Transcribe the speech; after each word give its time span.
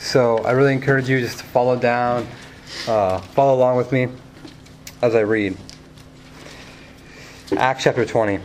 So 0.00 0.38
I 0.38 0.52
really 0.52 0.72
encourage 0.72 1.10
you 1.10 1.20
just 1.20 1.38
to 1.38 1.44
follow 1.44 1.76
down, 1.76 2.26
uh, 2.88 3.18
follow 3.18 3.54
along 3.54 3.76
with 3.76 3.92
me 3.92 4.08
as 5.02 5.14
I 5.14 5.20
read. 5.20 5.58
Acts 7.54 7.84
chapter 7.84 8.06
20. 8.06 8.40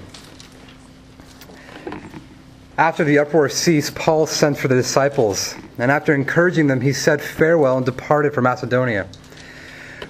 After 2.78 3.05
the 3.05 3.20
uproar 3.20 3.47
ceased, 3.47 3.96
Paul 3.96 4.28
sent 4.28 4.57
for 4.57 4.68
the 4.68 4.76
disciples, 4.76 5.55
and 5.78 5.91
after 5.91 6.13
encouraging 6.13 6.68
them, 6.68 6.81
he 6.81 6.91
said 6.91 7.21
farewell 7.21 7.78
and 7.78 7.86
departed 7.86 8.34
for 8.34 8.42
Macedonia. 8.42 9.08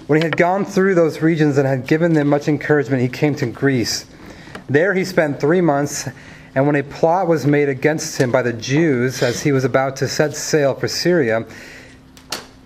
When 0.08 0.20
he 0.20 0.24
had 0.24 0.36
gone 0.36 0.64
through 0.64 0.96
those 0.96 1.22
regions 1.22 1.58
and 1.58 1.66
had 1.66 1.86
given 1.86 2.14
them 2.14 2.26
much 2.26 2.48
encouragement, 2.48 3.02
he 3.02 3.08
came 3.08 3.36
to 3.36 3.46
Greece. 3.46 4.04
There 4.68 4.94
he 4.94 5.04
spent 5.04 5.38
three 5.38 5.60
months, 5.60 6.08
and 6.56 6.66
when 6.66 6.74
a 6.74 6.82
plot 6.82 7.28
was 7.28 7.46
made 7.46 7.68
against 7.68 8.18
him 8.18 8.32
by 8.32 8.40
the 8.40 8.52
Jews 8.54 9.22
as 9.22 9.42
he 9.42 9.52
was 9.52 9.64
about 9.64 9.94
to 9.96 10.08
set 10.08 10.34
sail 10.34 10.74
for 10.74 10.88
Syria, 10.88 11.44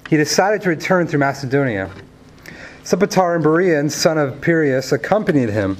he 0.08 0.16
decided 0.16 0.62
to 0.62 0.68
return 0.68 1.08
through 1.08 1.18
Macedonia. 1.18 1.90
Sopater 2.84 3.34
and 3.34 3.44
Berean, 3.44 3.90
son 3.90 4.16
of 4.16 4.40
Pyrrhus, 4.40 4.92
accompanied 4.92 5.50
him, 5.50 5.76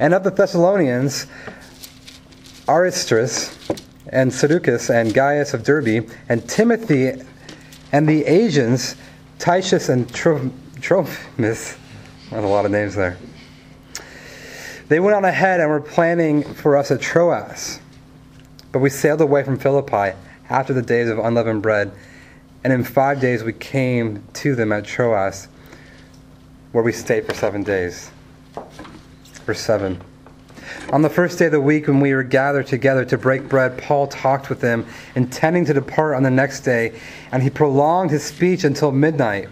and 0.00 0.14
of 0.14 0.24
the 0.24 0.30
Thessalonians, 0.30 1.26
Aristarchus 2.66 3.58
and 4.08 4.32
Secundus 4.32 4.88
and 4.88 5.12
Gaius 5.12 5.52
of 5.52 5.64
Derbe, 5.64 6.10
and 6.30 6.48
Timothy 6.48 7.12
and 7.92 8.08
the 8.08 8.24
Asians, 8.24 8.96
Tychus 9.38 9.90
and 9.90 10.08
Trophimus. 10.14 11.76
There's 12.30 12.44
a 12.44 12.46
lot 12.46 12.64
of 12.64 12.70
names 12.70 12.94
there. 12.94 13.18
They 14.88 15.00
went 15.00 15.16
on 15.16 15.24
ahead 15.24 15.60
and 15.60 15.70
were 15.70 15.80
planning 15.80 16.42
for 16.42 16.76
us 16.76 16.90
at 16.90 17.00
Troas. 17.00 17.80
But 18.70 18.80
we 18.80 18.90
sailed 18.90 19.20
away 19.20 19.42
from 19.42 19.58
Philippi 19.58 20.16
after 20.50 20.74
the 20.74 20.82
days 20.82 21.08
of 21.08 21.18
unleavened 21.18 21.62
bread, 21.62 21.92
and 22.62 22.72
in 22.72 22.84
five 22.84 23.20
days 23.20 23.42
we 23.42 23.54
came 23.54 24.22
to 24.34 24.54
them 24.54 24.72
at 24.72 24.84
Troas, 24.84 25.48
where 26.72 26.84
we 26.84 26.92
stayed 26.92 27.26
for 27.26 27.34
seven 27.34 27.62
days. 27.62 28.10
Verse 29.46 29.60
7. 29.60 30.00
On 30.92 31.02
the 31.02 31.10
first 31.10 31.38
day 31.38 31.46
of 31.46 31.52
the 31.52 31.60
week, 31.60 31.86
when 31.86 32.00
we 32.00 32.12
were 32.12 32.22
gathered 32.22 32.66
together 32.66 33.04
to 33.06 33.16
break 33.16 33.48
bread, 33.48 33.78
Paul 33.78 34.06
talked 34.06 34.48
with 34.48 34.60
them, 34.60 34.86
intending 35.14 35.64
to 35.66 35.74
depart 35.74 36.14
on 36.14 36.22
the 36.22 36.30
next 36.30 36.60
day, 36.60 36.98
and 37.32 37.42
he 37.42 37.50
prolonged 37.50 38.10
his 38.10 38.22
speech 38.22 38.64
until 38.64 38.92
midnight. 38.92 39.48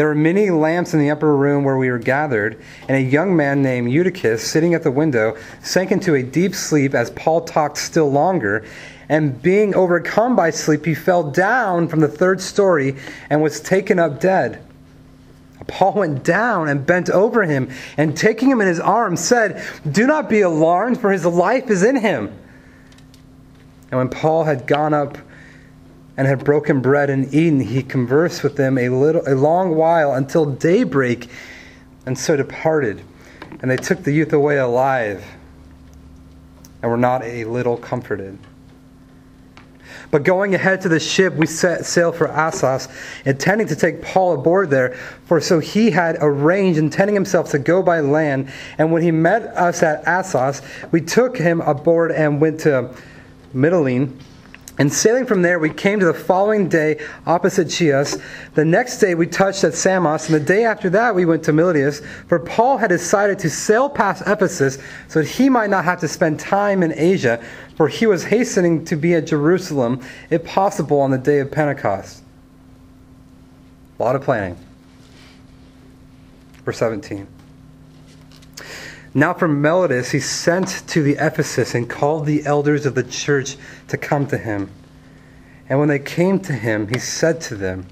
There 0.00 0.08
were 0.08 0.14
many 0.14 0.48
lamps 0.48 0.94
in 0.94 1.00
the 1.00 1.10
upper 1.10 1.36
room 1.36 1.62
where 1.62 1.76
we 1.76 1.90
were 1.90 1.98
gathered, 1.98 2.58
and 2.88 2.96
a 2.96 3.02
young 3.02 3.36
man 3.36 3.60
named 3.60 3.92
Eutychus, 3.92 4.42
sitting 4.42 4.72
at 4.72 4.82
the 4.82 4.90
window, 4.90 5.36
sank 5.62 5.92
into 5.92 6.14
a 6.14 6.22
deep 6.22 6.54
sleep 6.54 6.94
as 6.94 7.10
Paul 7.10 7.42
talked 7.42 7.76
still 7.76 8.10
longer. 8.10 8.64
And 9.10 9.42
being 9.42 9.74
overcome 9.74 10.36
by 10.36 10.52
sleep, 10.52 10.86
he 10.86 10.94
fell 10.94 11.30
down 11.30 11.86
from 11.86 12.00
the 12.00 12.08
third 12.08 12.40
story 12.40 12.96
and 13.28 13.42
was 13.42 13.60
taken 13.60 13.98
up 13.98 14.20
dead. 14.20 14.64
Paul 15.66 15.92
went 15.92 16.24
down 16.24 16.68
and 16.68 16.86
bent 16.86 17.10
over 17.10 17.42
him, 17.42 17.68
and 17.98 18.16
taking 18.16 18.48
him 18.48 18.62
in 18.62 18.68
his 18.68 18.80
arms, 18.80 19.20
said, 19.20 19.62
Do 19.92 20.06
not 20.06 20.30
be 20.30 20.40
alarmed, 20.40 20.98
for 20.98 21.12
his 21.12 21.26
life 21.26 21.68
is 21.68 21.82
in 21.82 21.96
him. 21.96 22.32
And 23.90 23.98
when 23.98 24.08
Paul 24.08 24.44
had 24.44 24.66
gone 24.66 24.94
up 24.94 25.18
and 26.20 26.28
had 26.28 26.44
broken 26.44 26.82
bread 26.82 27.08
and 27.08 27.32
eaten, 27.32 27.60
he 27.60 27.82
conversed 27.82 28.42
with 28.42 28.54
them 28.54 28.76
a, 28.76 28.90
little, 28.90 29.22
a 29.26 29.34
long 29.34 29.74
while 29.74 30.12
until 30.12 30.44
daybreak, 30.44 31.30
and 32.04 32.18
so 32.18 32.36
departed. 32.36 33.00
And 33.62 33.70
they 33.70 33.78
took 33.78 34.02
the 34.02 34.12
youth 34.12 34.34
away 34.34 34.58
alive, 34.58 35.24
and 36.82 36.90
were 36.90 36.98
not 36.98 37.24
a 37.24 37.46
little 37.46 37.78
comforted. 37.78 38.36
But 40.10 40.22
going 40.22 40.54
ahead 40.54 40.82
to 40.82 40.90
the 40.90 41.00
ship, 41.00 41.32
we 41.32 41.46
set 41.46 41.86
sail 41.86 42.12
for 42.12 42.28
Assos, 42.28 42.88
intending 43.24 43.66
to 43.68 43.74
take 43.74 44.02
Paul 44.02 44.34
aboard 44.34 44.68
there, 44.68 44.96
for 45.24 45.40
so 45.40 45.58
he 45.58 45.90
had 45.90 46.18
arranged, 46.20 46.78
intending 46.78 47.14
himself 47.14 47.50
to 47.52 47.58
go 47.58 47.82
by 47.82 48.00
land. 48.00 48.52
And 48.76 48.92
when 48.92 49.00
he 49.00 49.10
met 49.10 49.44
us 49.56 49.82
at 49.82 50.06
Assos, 50.06 50.60
we 50.90 51.00
took 51.00 51.38
him 51.38 51.62
aboard 51.62 52.12
and 52.12 52.42
went 52.42 52.60
to 52.60 52.94
Mytilene 53.54 54.18
and 54.80 54.90
sailing 54.90 55.26
from 55.26 55.42
there, 55.42 55.58
we 55.58 55.68
came 55.68 56.00
to 56.00 56.06
the 56.06 56.14
following 56.14 56.66
day 56.66 56.98
opposite 57.26 57.70
Chios. 57.70 58.16
The 58.54 58.64
next 58.64 58.96
day, 58.96 59.14
we 59.14 59.26
touched 59.26 59.62
at 59.62 59.74
Samos, 59.74 60.26
and 60.26 60.34
the 60.34 60.40
day 60.40 60.64
after 60.64 60.88
that, 60.88 61.14
we 61.14 61.26
went 61.26 61.44
to 61.44 61.52
Miletus. 61.52 62.00
For 62.28 62.38
Paul 62.38 62.78
had 62.78 62.88
decided 62.88 63.38
to 63.40 63.50
sail 63.50 63.90
past 63.90 64.22
Ephesus 64.26 64.78
so 65.08 65.20
that 65.20 65.28
he 65.28 65.50
might 65.50 65.68
not 65.68 65.84
have 65.84 66.00
to 66.00 66.08
spend 66.08 66.40
time 66.40 66.82
in 66.82 66.94
Asia, 66.94 67.44
for 67.76 67.88
he 67.88 68.06
was 68.06 68.24
hastening 68.24 68.82
to 68.86 68.96
be 68.96 69.14
at 69.14 69.26
Jerusalem, 69.26 70.00
if 70.30 70.42
possible, 70.46 70.98
on 70.98 71.10
the 71.10 71.18
day 71.18 71.40
of 71.40 71.50
Pentecost. 71.50 72.22
A 73.98 74.02
lot 74.02 74.16
of 74.16 74.22
planning. 74.22 74.56
Verse 76.64 76.78
17. 76.78 77.26
Now 79.12 79.34
from 79.34 79.60
Miletus 79.60 80.12
he 80.12 80.20
sent 80.20 80.86
to 80.88 81.02
the 81.02 81.16
Ephesus 81.18 81.74
and 81.74 81.90
called 81.90 82.26
the 82.26 82.46
elders 82.46 82.86
of 82.86 82.94
the 82.94 83.02
church 83.02 83.56
to 83.88 83.96
come 83.96 84.26
to 84.28 84.38
him. 84.38 84.70
And 85.68 85.78
when 85.78 85.88
they 85.88 85.98
came 85.98 86.38
to 86.40 86.52
him, 86.52 86.88
he 86.88 86.98
said 86.98 87.40
to 87.42 87.56
them, 87.56 87.86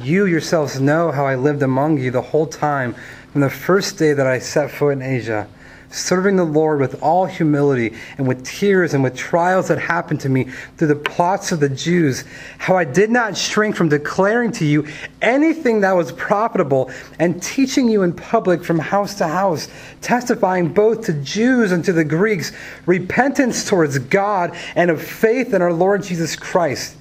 You 0.00 0.26
yourselves 0.26 0.80
know 0.80 1.10
how 1.10 1.26
I 1.26 1.36
lived 1.36 1.62
among 1.62 1.98
you 1.98 2.10
the 2.10 2.20
whole 2.20 2.46
time 2.46 2.94
from 3.32 3.40
the 3.40 3.50
first 3.50 3.98
day 3.98 4.12
that 4.12 4.26
I 4.26 4.38
set 4.38 4.70
foot 4.70 4.90
in 4.90 5.02
Asia 5.02 5.48
serving 5.92 6.36
the 6.36 6.44
Lord 6.44 6.80
with 6.80 7.02
all 7.02 7.26
humility 7.26 7.94
and 8.18 8.26
with 8.26 8.44
tears 8.44 8.94
and 8.94 9.02
with 9.02 9.14
trials 9.14 9.68
that 9.68 9.78
happened 9.78 10.20
to 10.20 10.28
me 10.28 10.44
through 10.76 10.88
the 10.88 10.96
plots 10.96 11.52
of 11.52 11.60
the 11.60 11.68
Jews, 11.68 12.24
how 12.58 12.76
I 12.76 12.84
did 12.84 13.10
not 13.10 13.36
shrink 13.36 13.76
from 13.76 13.88
declaring 13.88 14.52
to 14.52 14.64
you 14.64 14.86
anything 15.20 15.80
that 15.82 15.92
was 15.92 16.12
profitable 16.12 16.90
and 17.18 17.42
teaching 17.42 17.88
you 17.88 18.02
in 18.02 18.12
public 18.12 18.64
from 18.64 18.78
house 18.78 19.14
to 19.16 19.28
house, 19.28 19.68
testifying 20.00 20.72
both 20.72 21.04
to 21.06 21.12
Jews 21.12 21.72
and 21.72 21.84
to 21.84 21.92
the 21.92 22.04
Greeks 22.04 22.52
repentance 22.86 23.68
towards 23.68 23.98
God 23.98 24.56
and 24.74 24.90
of 24.90 25.02
faith 25.02 25.52
in 25.54 25.62
our 25.62 25.72
Lord 25.72 26.02
Jesus 26.02 26.36
Christ. 26.36 26.96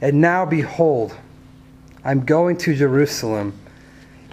And 0.00 0.20
now, 0.20 0.44
behold, 0.44 1.16
I'm 2.04 2.24
going 2.24 2.58
to 2.58 2.74
Jerusalem 2.74 3.58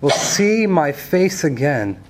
will 0.00 0.10
see 0.10 0.66
my 0.66 0.92
face 0.92 1.44
again. 1.44 2.02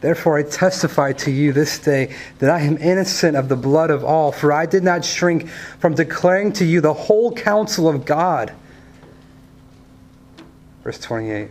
Therefore, 0.00 0.38
I 0.38 0.42
testify 0.42 1.12
to 1.14 1.30
you 1.30 1.52
this 1.52 1.78
day 1.78 2.14
that 2.38 2.50
I 2.50 2.60
am 2.60 2.76
innocent 2.78 3.36
of 3.36 3.48
the 3.48 3.56
blood 3.56 3.90
of 3.90 4.04
all, 4.04 4.30
for 4.30 4.52
I 4.52 4.66
did 4.66 4.84
not 4.84 5.04
shrink 5.04 5.48
from 5.48 5.94
declaring 5.94 6.52
to 6.54 6.64
you 6.64 6.80
the 6.80 6.92
whole 6.92 7.32
counsel 7.32 7.88
of 7.88 8.04
God. 8.04 8.52
Verse 10.84 10.98
28. 10.98 11.50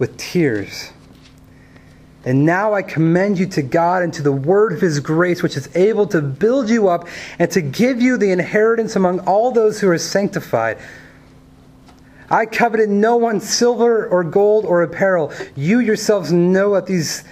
with 0.00 0.16
tears. 0.16 0.90
And 2.24 2.44
now 2.44 2.74
I 2.74 2.82
commend 2.82 3.38
you 3.38 3.46
to 3.46 3.62
God 3.62 4.02
and 4.02 4.12
to 4.14 4.22
the 4.22 4.32
word 4.32 4.72
of 4.72 4.80
his 4.80 4.98
grace, 4.98 5.42
which 5.42 5.56
is 5.56 5.74
able 5.76 6.06
to 6.08 6.20
build 6.20 6.68
you 6.68 6.88
up 6.88 7.06
and 7.38 7.50
to 7.52 7.60
give 7.60 8.02
you 8.02 8.18
the 8.18 8.32
inheritance 8.32 8.96
among 8.96 9.20
all 9.20 9.52
those 9.52 9.80
who 9.80 9.88
are 9.88 9.98
sanctified. 9.98 10.78
I 12.30 12.46
coveted 12.46 12.88
no 12.88 13.16
one's 13.16 13.48
silver 13.48 14.06
or 14.06 14.24
gold 14.24 14.64
or 14.64 14.82
apparel. 14.82 15.32
You 15.54 15.80
yourselves 15.80 16.32
know 16.32 16.74
that 16.74 16.86
these 16.86 17.24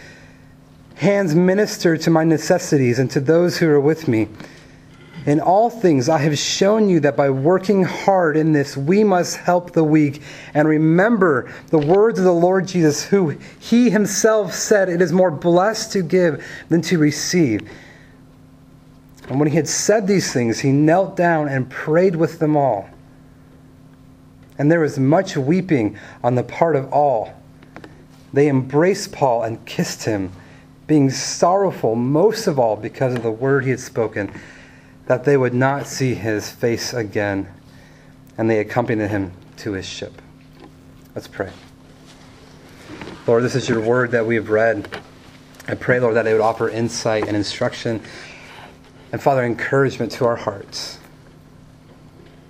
hands 0.96 1.34
minister 1.34 1.96
to 1.96 2.10
my 2.10 2.24
necessities 2.24 2.98
and 2.98 3.10
to 3.12 3.20
those 3.20 3.58
who 3.58 3.68
are 3.68 3.80
with 3.80 4.08
me. 4.08 4.28
In 5.28 5.40
all 5.40 5.68
things, 5.68 6.08
I 6.08 6.16
have 6.20 6.38
shown 6.38 6.88
you 6.88 7.00
that 7.00 7.14
by 7.14 7.28
working 7.28 7.82
hard 7.82 8.34
in 8.34 8.52
this, 8.52 8.78
we 8.78 9.04
must 9.04 9.36
help 9.36 9.72
the 9.72 9.84
weak. 9.84 10.22
And 10.54 10.66
remember 10.66 11.52
the 11.66 11.76
words 11.76 12.18
of 12.18 12.24
the 12.24 12.32
Lord 12.32 12.66
Jesus, 12.66 13.04
who 13.04 13.36
he 13.60 13.90
himself 13.90 14.54
said, 14.54 14.88
It 14.88 15.02
is 15.02 15.12
more 15.12 15.30
blessed 15.30 15.92
to 15.92 16.02
give 16.02 16.42
than 16.70 16.80
to 16.80 16.96
receive. 16.96 17.68
And 19.28 19.38
when 19.38 19.50
he 19.50 19.56
had 19.56 19.68
said 19.68 20.06
these 20.06 20.32
things, 20.32 20.60
he 20.60 20.72
knelt 20.72 21.14
down 21.14 21.46
and 21.46 21.68
prayed 21.68 22.16
with 22.16 22.38
them 22.38 22.56
all. 22.56 22.88
And 24.56 24.72
there 24.72 24.80
was 24.80 24.98
much 24.98 25.36
weeping 25.36 25.98
on 26.24 26.36
the 26.36 26.42
part 26.42 26.74
of 26.74 26.90
all. 26.90 27.34
They 28.32 28.48
embraced 28.48 29.12
Paul 29.12 29.42
and 29.42 29.62
kissed 29.66 30.04
him, 30.04 30.32
being 30.86 31.10
sorrowful 31.10 31.96
most 31.96 32.46
of 32.46 32.58
all 32.58 32.76
because 32.76 33.12
of 33.12 33.22
the 33.22 33.30
word 33.30 33.64
he 33.64 33.70
had 33.70 33.80
spoken, 33.80 34.32
that 35.08 35.24
they 35.24 35.38
would 35.38 35.54
not 35.54 35.86
see 35.86 36.14
his 36.14 36.50
face 36.50 36.92
again. 36.92 37.48
And 38.36 38.48
they 38.48 38.60
accompanied 38.60 39.08
him 39.08 39.32
to 39.56 39.72
his 39.72 39.86
ship. 39.86 40.12
Let's 41.14 41.26
pray. 41.26 41.50
Lord, 43.26 43.42
this 43.42 43.56
is 43.56 43.68
your 43.68 43.80
word 43.80 44.12
that 44.12 44.26
we 44.26 44.36
have 44.36 44.50
read. 44.50 45.00
I 45.66 45.74
pray, 45.74 45.98
Lord, 45.98 46.14
that 46.14 46.26
it 46.26 46.32
would 46.32 46.42
offer 46.42 46.68
insight 46.68 47.26
and 47.26 47.36
instruction 47.36 48.00
and, 49.10 49.20
Father, 49.20 49.44
encouragement 49.44 50.12
to 50.12 50.26
our 50.26 50.36
hearts. 50.36 50.98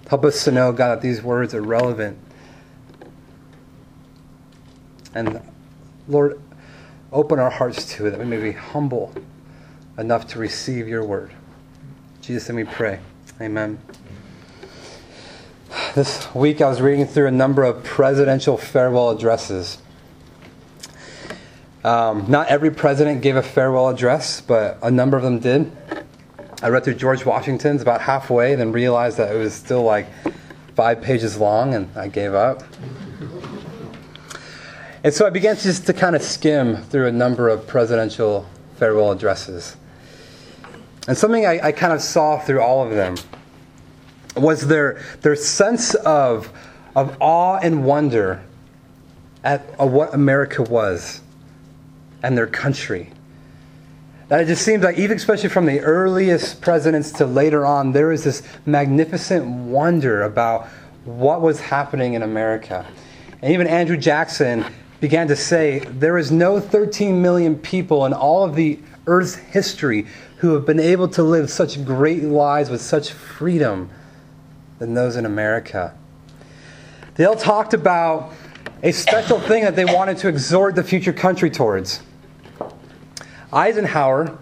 Help 0.08 0.24
us 0.24 0.42
to 0.44 0.50
know, 0.50 0.72
God, 0.72 0.96
that 0.96 1.00
these 1.00 1.22
words 1.22 1.54
are 1.54 1.62
relevant. 1.62 2.18
And, 5.14 5.40
Lord, 6.08 6.40
open 7.12 7.38
our 7.38 7.50
hearts 7.50 7.84
to 7.94 8.06
it, 8.06 8.10
that 8.10 8.18
we 8.18 8.26
may 8.26 8.42
be 8.42 8.52
humble 8.52 9.14
enough 9.96 10.26
to 10.28 10.40
receive 10.40 10.88
your 10.88 11.04
word. 11.04 11.32
Jesus, 12.28 12.50
and 12.50 12.58
we 12.58 12.64
pray. 12.64 13.00
Amen. 13.40 13.78
This 15.94 16.34
week 16.34 16.60
I 16.60 16.68
was 16.68 16.82
reading 16.82 17.06
through 17.06 17.26
a 17.26 17.30
number 17.30 17.62
of 17.62 17.82
presidential 17.82 18.58
farewell 18.58 19.08
addresses. 19.08 19.78
Um, 21.82 22.26
not 22.28 22.48
every 22.48 22.70
president 22.70 23.22
gave 23.22 23.36
a 23.36 23.42
farewell 23.42 23.88
address, 23.88 24.42
but 24.42 24.76
a 24.82 24.90
number 24.90 25.16
of 25.16 25.22
them 25.22 25.38
did. 25.38 25.74
I 26.62 26.68
read 26.68 26.84
through 26.84 26.96
George 26.96 27.24
Washington's 27.24 27.80
about 27.80 28.02
halfway, 28.02 28.54
then 28.56 28.72
realized 28.72 29.16
that 29.16 29.34
it 29.34 29.38
was 29.38 29.54
still 29.54 29.84
like 29.84 30.08
five 30.76 31.00
pages 31.00 31.38
long, 31.38 31.72
and 31.72 31.88
I 31.96 32.08
gave 32.08 32.34
up. 32.34 32.62
And 35.02 35.14
so 35.14 35.26
I 35.26 35.30
began 35.30 35.56
just 35.56 35.86
to 35.86 35.94
kind 35.94 36.14
of 36.14 36.20
skim 36.20 36.76
through 36.76 37.06
a 37.06 37.12
number 37.12 37.48
of 37.48 37.66
presidential 37.66 38.46
farewell 38.76 39.12
addresses. 39.12 39.78
And 41.08 41.16
something 41.18 41.44
I, 41.44 41.58
I 41.68 41.72
kind 41.72 41.92
of 41.92 42.00
saw 42.00 42.38
through 42.38 42.62
all 42.62 42.86
of 42.86 42.90
them 42.90 43.16
was 44.36 44.68
their, 44.68 45.02
their 45.22 45.34
sense 45.34 45.94
of, 45.96 46.52
of 46.94 47.16
awe 47.20 47.58
and 47.60 47.84
wonder 47.84 48.44
at, 49.42 49.68
at 49.80 49.88
what 49.88 50.14
America 50.14 50.62
was 50.62 51.20
and 52.22 52.38
their 52.38 52.46
country 52.46 53.10
that 54.28 54.42
it 54.42 54.46
just 54.46 54.62
seems 54.62 54.84
like, 54.84 54.98
even 54.98 55.16
especially 55.16 55.48
from 55.48 55.64
the 55.64 55.80
earliest 55.80 56.60
presidents 56.60 57.12
to 57.12 57.24
later 57.24 57.64
on, 57.64 57.92
there 57.92 58.12
is 58.12 58.24
this 58.24 58.42
magnificent 58.66 59.46
wonder 59.46 60.22
about 60.22 60.68
what 61.06 61.40
was 61.40 61.60
happening 61.60 62.12
in 62.12 62.22
America. 62.22 62.86
And 63.40 63.52
even 63.52 63.66
Andrew 63.66 63.96
Jackson 63.96 64.66
began 65.00 65.28
to 65.28 65.36
say 65.36 65.78
there 65.78 66.18
is 66.18 66.30
no 66.30 66.60
13 66.60 67.22
million 67.22 67.56
people 67.56 68.04
in 68.04 68.12
all 68.12 68.44
of 68.44 68.54
the 68.54 68.78
earth's 69.08 69.34
history 69.34 70.06
who 70.38 70.54
have 70.54 70.64
been 70.64 70.78
able 70.78 71.08
to 71.08 71.22
live 71.22 71.50
such 71.50 71.84
great 71.84 72.22
lives 72.22 72.70
with 72.70 72.80
such 72.80 73.10
freedom 73.10 73.90
than 74.78 74.94
those 74.94 75.16
in 75.16 75.26
America. 75.26 75.94
They 77.16 77.24
all 77.24 77.34
talked 77.34 77.74
about 77.74 78.32
a 78.82 78.92
special 78.92 79.40
thing 79.40 79.64
that 79.64 79.74
they 79.74 79.84
wanted 79.84 80.18
to 80.18 80.28
exhort 80.28 80.76
the 80.76 80.84
future 80.84 81.12
country 81.12 81.50
towards. 81.50 82.00
Eisenhower 83.52 84.38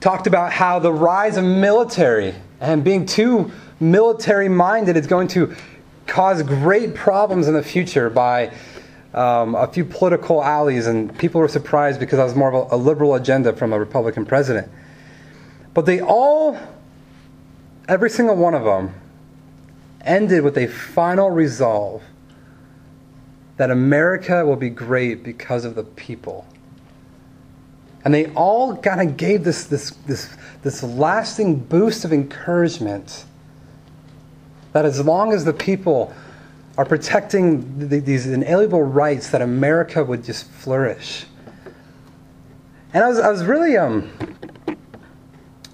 talked 0.00 0.26
about 0.26 0.52
how 0.52 0.78
the 0.78 0.92
rise 0.92 1.36
of 1.36 1.44
military 1.44 2.34
and 2.60 2.82
being 2.82 3.04
too 3.04 3.50
military 3.78 4.48
minded 4.48 4.96
is 4.96 5.06
going 5.06 5.28
to 5.28 5.54
cause 6.06 6.42
great 6.42 6.94
problems 6.94 7.48
in 7.48 7.54
the 7.54 7.62
future 7.62 8.08
by 8.08 8.52
um, 9.14 9.54
a 9.54 9.66
few 9.66 9.84
political 9.84 10.42
allies, 10.42 10.86
and 10.86 11.16
people 11.18 11.40
were 11.40 11.48
surprised 11.48 12.00
because 12.00 12.18
I 12.18 12.24
was 12.24 12.34
more 12.34 12.52
of 12.52 12.72
a, 12.72 12.76
a 12.76 12.78
liberal 12.78 13.14
agenda 13.14 13.52
from 13.52 13.72
a 13.72 13.78
Republican 13.78 14.24
president. 14.24 14.70
But 15.74 15.86
they 15.86 16.00
all, 16.00 16.58
every 17.88 18.10
single 18.10 18.36
one 18.36 18.54
of 18.54 18.64
them, 18.64 18.94
ended 20.00 20.42
with 20.42 20.56
a 20.58 20.66
final 20.66 21.30
resolve 21.30 22.02
that 23.56 23.70
America 23.70 24.44
will 24.44 24.56
be 24.56 24.70
great 24.70 25.22
because 25.22 25.64
of 25.64 25.74
the 25.74 25.84
people. 25.84 26.46
And 28.04 28.12
they 28.12 28.26
all 28.32 28.76
kind 28.76 29.08
of 29.08 29.16
gave 29.16 29.44
this, 29.44 29.64
this, 29.64 29.90
this, 30.06 30.34
this 30.62 30.82
lasting 30.82 31.60
boost 31.60 32.04
of 32.04 32.12
encouragement 32.12 33.24
that 34.72 34.84
as 34.84 35.04
long 35.04 35.32
as 35.32 35.44
the 35.44 35.52
people 35.52 36.12
are 36.78 36.84
protecting 36.84 37.88
the, 37.88 38.00
these 38.00 38.26
inalienable 38.26 38.82
rights, 38.82 39.30
that 39.30 39.42
America 39.42 40.02
would 40.02 40.24
just 40.24 40.50
flourish. 40.50 41.26
And 42.94 43.04
I 43.04 43.08
was, 43.08 43.18
I 43.18 43.30
was 43.30 43.44
really 43.44 43.76
um, 43.76 44.10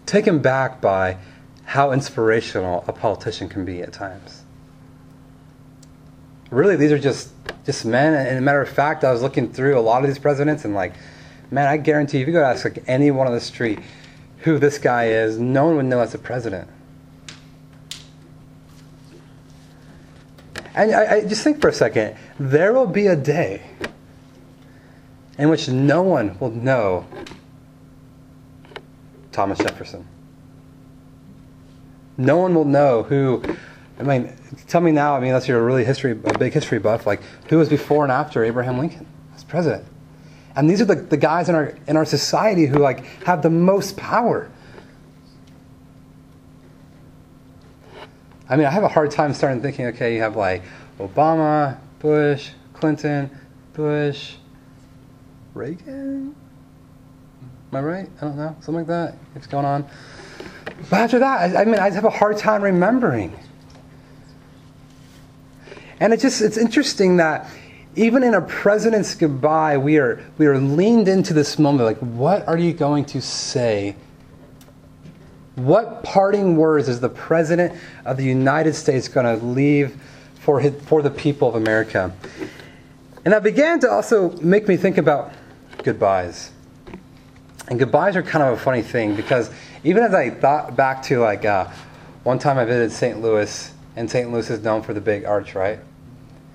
taken 0.07 0.41
back 0.41 0.81
by 0.81 1.17
how 1.65 1.93
inspirational 1.93 2.85
a 2.89 2.93
politician 2.93 3.49
can 3.49 3.65
be 3.65 3.83
at 3.83 3.93
times. 3.93 4.43
Really, 6.51 6.77
these 6.77 6.93
are 6.93 6.99
just, 6.99 7.31
just 7.67 7.85
men. 7.85 8.15
And 8.15 8.39
a 8.39 8.41
matter 8.41 8.63
of 8.63 8.69
fact, 8.69 9.05
I 9.05 9.13
was 9.13 9.23
looking 9.23 9.53
through 9.53 9.79
a 9.79 9.81
lot 9.81 10.03
of 10.03 10.09
these 10.09 10.19
presidents 10.19 10.65
and 10.65 10.75
like, 10.75 10.95
Man, 11.51 11.67
I 11.67 11.79
guarantee 11.79 12.19
you, 12.19 12.23
if 12.23 12.29
you 12.29 12.35
go 12.35 12.45
ask 12.45 12.65
like 12.65 12.85
anyone 12.87 13.27
on 13.27 13.33
the 13.33 13.41
street 13.41 13.79
who 14.39 14.59
this 14.59 14.77
guy 14.77 15.07
is, 15.07 15.39
no 15.39 15.67
one 15.67 15.77
would 15.77 15.87
know 15.87 16.01
as 16.01 16.15
a 16.15 16.19
president. 16.19 16.69
And 20.79 20.95
I, 20.95 21.17
I 21.17 21.21
just 21.25 21.43
think 21.43 21.61
for 21.61 21.69
a 21.69 21.73
second, 21.73 22.17
there 22.39 22.73
will 22.73 22.87
be 22.87 23.09
a 23.09 23.17
day 23.17 23.63
in 25.37 25.49
which 25.49 25.69
no 25.69 26.03
one 26.03 26.39
will 26.39 26.53
know 26.53 27.05
Thomas 29.33 29.59
Jefferson. 29.59 30.07
No 32.17 32.37
one 32.37 32.55
will 32.55 32.65
know 32.65 33.03
who. 33.03 33.43
I 33.99 34.05
mean, 34.05 34.33
tell 34.69 34.81
me 34.81 34.93
now. 34.93 35.17
I 35.17 35.19
mean, 35.19 35.31
unless 35.31 35.49
you're 35.49 35.59
a 35.59 35.65
really 35.65 35.85
history, 35.85 36.13
a 36.13 36.39
big 36.39 36.53
history 36.53 36.79
buff, 36.79 37.09
like 37.09 37.23
who 37.49 37.59
was 37.59 37.69
before 37.69 38.05
and 38.05 38.13
after 38.13 38.45
Abraham 38.45 38.79
Lincoln 38.79 39.05
as 39.35 39.43
president. 39.43 39.85
And 40.55 40.71
these 40.71 40.81
are 40.81 40.85
the, 40.85 40.95
the 40.95 41.17
guys 41.17 41.49
in 41.49 41.57
our, 41.57 41.77
in 41.89 41.97
our 41.97 42.05
society 42.05 42.67
who 42.67 42.79
like 42.79 43.05
have 43.25 43.43
the 43.43 43.51
most 43.51 43.97
power. 43.97 44.49
I 48.49 48.57
mean, 48.57 48.67
I 48.67 48.71
have 48.71 48.85
a 48.85 48.89
hard 48.89 49.11
time 49.11 49.35
starting 49.35 49.61
thinking, 49.61 49.87
okay, 49.87 50.15
you 50.15 50.23
have 50.23 50.37
like 50.37 50.63
Obama, 50.99 51.79
Bush, 51.99 52.51
Clinton, 52.73 53.31
Bush, 53.75 54.35
Reagan. 55.55 56.35
Am 57.71 57.77
I 57.77 57.81
right? 57.81 58.09
I 58.19 58.21
don't 58.25 58.37
know. 58.37 58.57
Something 58.61 58.75
like 58.75 58.87
that. 58.87 59.15
What's 59.35 59.47
going 59.47 59.67
on? 59.67 59.87
But 60.89 61.01
after 61.01 61.19
that, 61.19 61.57
I, 61.57 61.63
I 61.63 61.65
mean, 61.65 61.79
I 61.79 61.91
have 61.91 62.05
a 62.05 62.11
hard 62.11 62.39
time 62.39 62.63
remembering. 62.63 63.39
And 66.01 66.13
it 66.13 66.21
just, 66.21 66.41
it's 66.41 66.57
interesting 66.57 67.17
that 67.19 67.51
even 67.97 68.23
in 68.23 68.35
a 68.35 68.41
president's 68.41 69.15
goodbye, 69.15 69.77
we 69.77 69.99
are, 69.99 70.25
we 70.39 70.47
are 70.47 70.59
leaned 70.59 71.09
into 71.09 71.35
this 71.35 71.59
moment 71.59 71.85
like, 71.85 71.99
what 71.99 72.47
are 72.47 72.57
you 72.57 72.73
going 72.73 73.05
to 73.07 73.21
say? 73.21 73.97
What 75.59 76.05
parting 76.05 76.57
words 76.57 76.89
is 76.89 77.01
the 77.01 77.09
president 77.09 77.77
of 78.05 78.17
the 78.17 78.23
United 78.23 78.75
States 78.75 79.09
going 79.09 79.27
to 79.27 79.45
leave 79.45 80.01
for, 80.37 80.61
his, 80.61 80.81
for 80.83 81.03
the 81.03 81.11
people 81.11 81.49
of 81.49 81.57
America? 81.57 82.15
And 83.25 83.35
that 83.35 83.43
began 83.43 83.81
to 83.81 83.91
also 83.91 84.31
make 84.39 84.69
me 84.69 84.77
think 84.77 84.99
about 84.99 85.33
goodbyes. 85.83 86.53
And 87.67 87.77
goodbyes 87.77 88.15
are 88.15 88.23
kind 88.23 88.45
of 88.45 88.57
a 88.57 88.57
funny 88.57 88.83
thing 88.83 89.17
because 89.17 89.51
even 89.83 90.05
as 90.05 90.15
I 90.15 90.31
thought 90.31 90.77
back 90.77 91.03
to 91.05 91.19
like 91.19 91.45
uh, 91.45 91.69
one 92.23 92.39
time 92.39 92.57
I 92.57 92.65
visited 92.65 92.93
St. 92.93 93.21
Louis, 93.21 93.75
and 93.97 94.09
St. 94.09 94.31
Louis 94.31 94.49
is 94.49 94.63
known 94.63 94.83
for 94.83 94.95
the 94.95 95.01
big 95.01 95.25
arch, 95.25 95.57
right? 95.57 95.81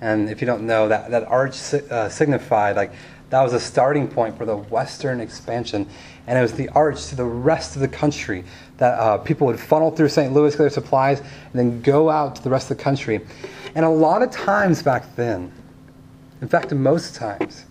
And 0.00 0.30
if 0.30 0.40
you 0.40 0.46
don't 0.46 0.62
know, 0.66 0.88
that, 0.88 1.10
that 1.10 1.24
arch 1.24 1.74
uh, 1.74 2.08
signified 2.08 2.76
like 2.76 2.92
that 3.34 3.42
was 3.42 3.52
a 3.52 3.58
starting 3.60 4.06
point 4.06 4.38
for 4.38 4.46
the 4.46 4.56
western 4.56 5.20
expansion. 5.20 5.88
And 6.26 6.38
it 6.38 6.42
was 6.42 6.52
the 6.52 6.68
arch 6.70 7.06
to 7.06 7.16
the 7.16 7.24
rest 7.24 7.74
of 7.74 7.80
the 7.80 7.88
country 7.88 8.44
that 8.78 8.98
uh, 8.98 9.18
people 9.18 9.46
would 9.46 9.60
funnel 9.60 9.90
through 9.90 10.08
St. 10.08 10.32
Louis, 10.32 10.52
get 10.52 10.58
their 10.58 10.70
supplies, 10.70 11.20
and 11.20 11.28
then 11.52 11.80
go 11.80 12.10
out 12.10 12.36
to 12.36 12.42
the 12.42 12.50
rest 12.50 12.70
of 12.70 12.76
the 12.76 12.82
country. 12.82 13.20
And 13.74 13.84
a 13.84 13.88
lot 13.88 14.22
of 14.22 14.30
times 14.30 14.82
back 14.82 15.14
then, 15.16 15.52
in 16.40 16.48
fact, 16.48 16.72
most 16.72 17.14
times, 17.14 17.64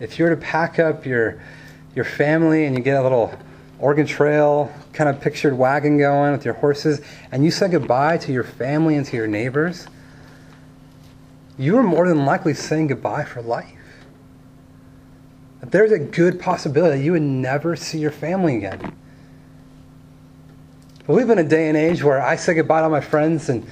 if 0.00 0.18
you 0.18 0.24
were 0.24 0.30
to 0.30 0.40
pack 0.40 0.78
up 0.78 1.04
your, 1.04 1.42
your 1.94 2.04
family 2.04 2.66
and 2.66 2.76
you 2.76 2.82
get 2.82 2.96
a 2.96 3.02
little 3.02 3.32
Oregon 3.78 4.06
Trail 4.06 4.72
kind 4.92 5.10
of 5.10 5.20
pictured 5.20 5.56
wagon 5.56 5.98
going 5.98 6.32
with 6.32 6.44
your 6.44 6.54
horses, 6.54 7.00
and 7.32 7.44
you 7.44 7.50
said 7.50 7.72
goodbye 7.72 8.16
to 8.18 8.32
your 8.32 8.44
family 8.44 8.96
and 8.96 9.04
to 9.06 9.16
your 9.16 9.26
neighbors, 9.26 9.86
you 11.58 11.76
are 11.78 11.82
more 11.82 12.08
than 12.08 12.24
likely 12.24 12.54
saying 12.54 12.88
goodbye 12.88 13.24
for 13.24 13.42
life. 13.42 13.72
There's 15.62 15.92
a 15.92 15.98
good 15.98 16.38
possibility 16.38 16.98
that 16.98 17.04
you 17.04 17.12
would 17.12 17.22
never 17.22 17.76
see 17.76 17.98
your 17.98 18.10
family 18.10 18.56
again. 18.56 18.96
We 21.06 21.14
live 21.14 21.30
in 21.30 21.38
a 21.38 21.44
day 21.44 21.68
and 21.68 21.76
age 21.76 22.02
where 22.02 22.20
I 22.20 22.34
say 22.34 22.54
goodbye 22.54 22.82
to 22.82 22.88
my 22.88 23.00
friends 23.00 23.48
and 23.48 23.64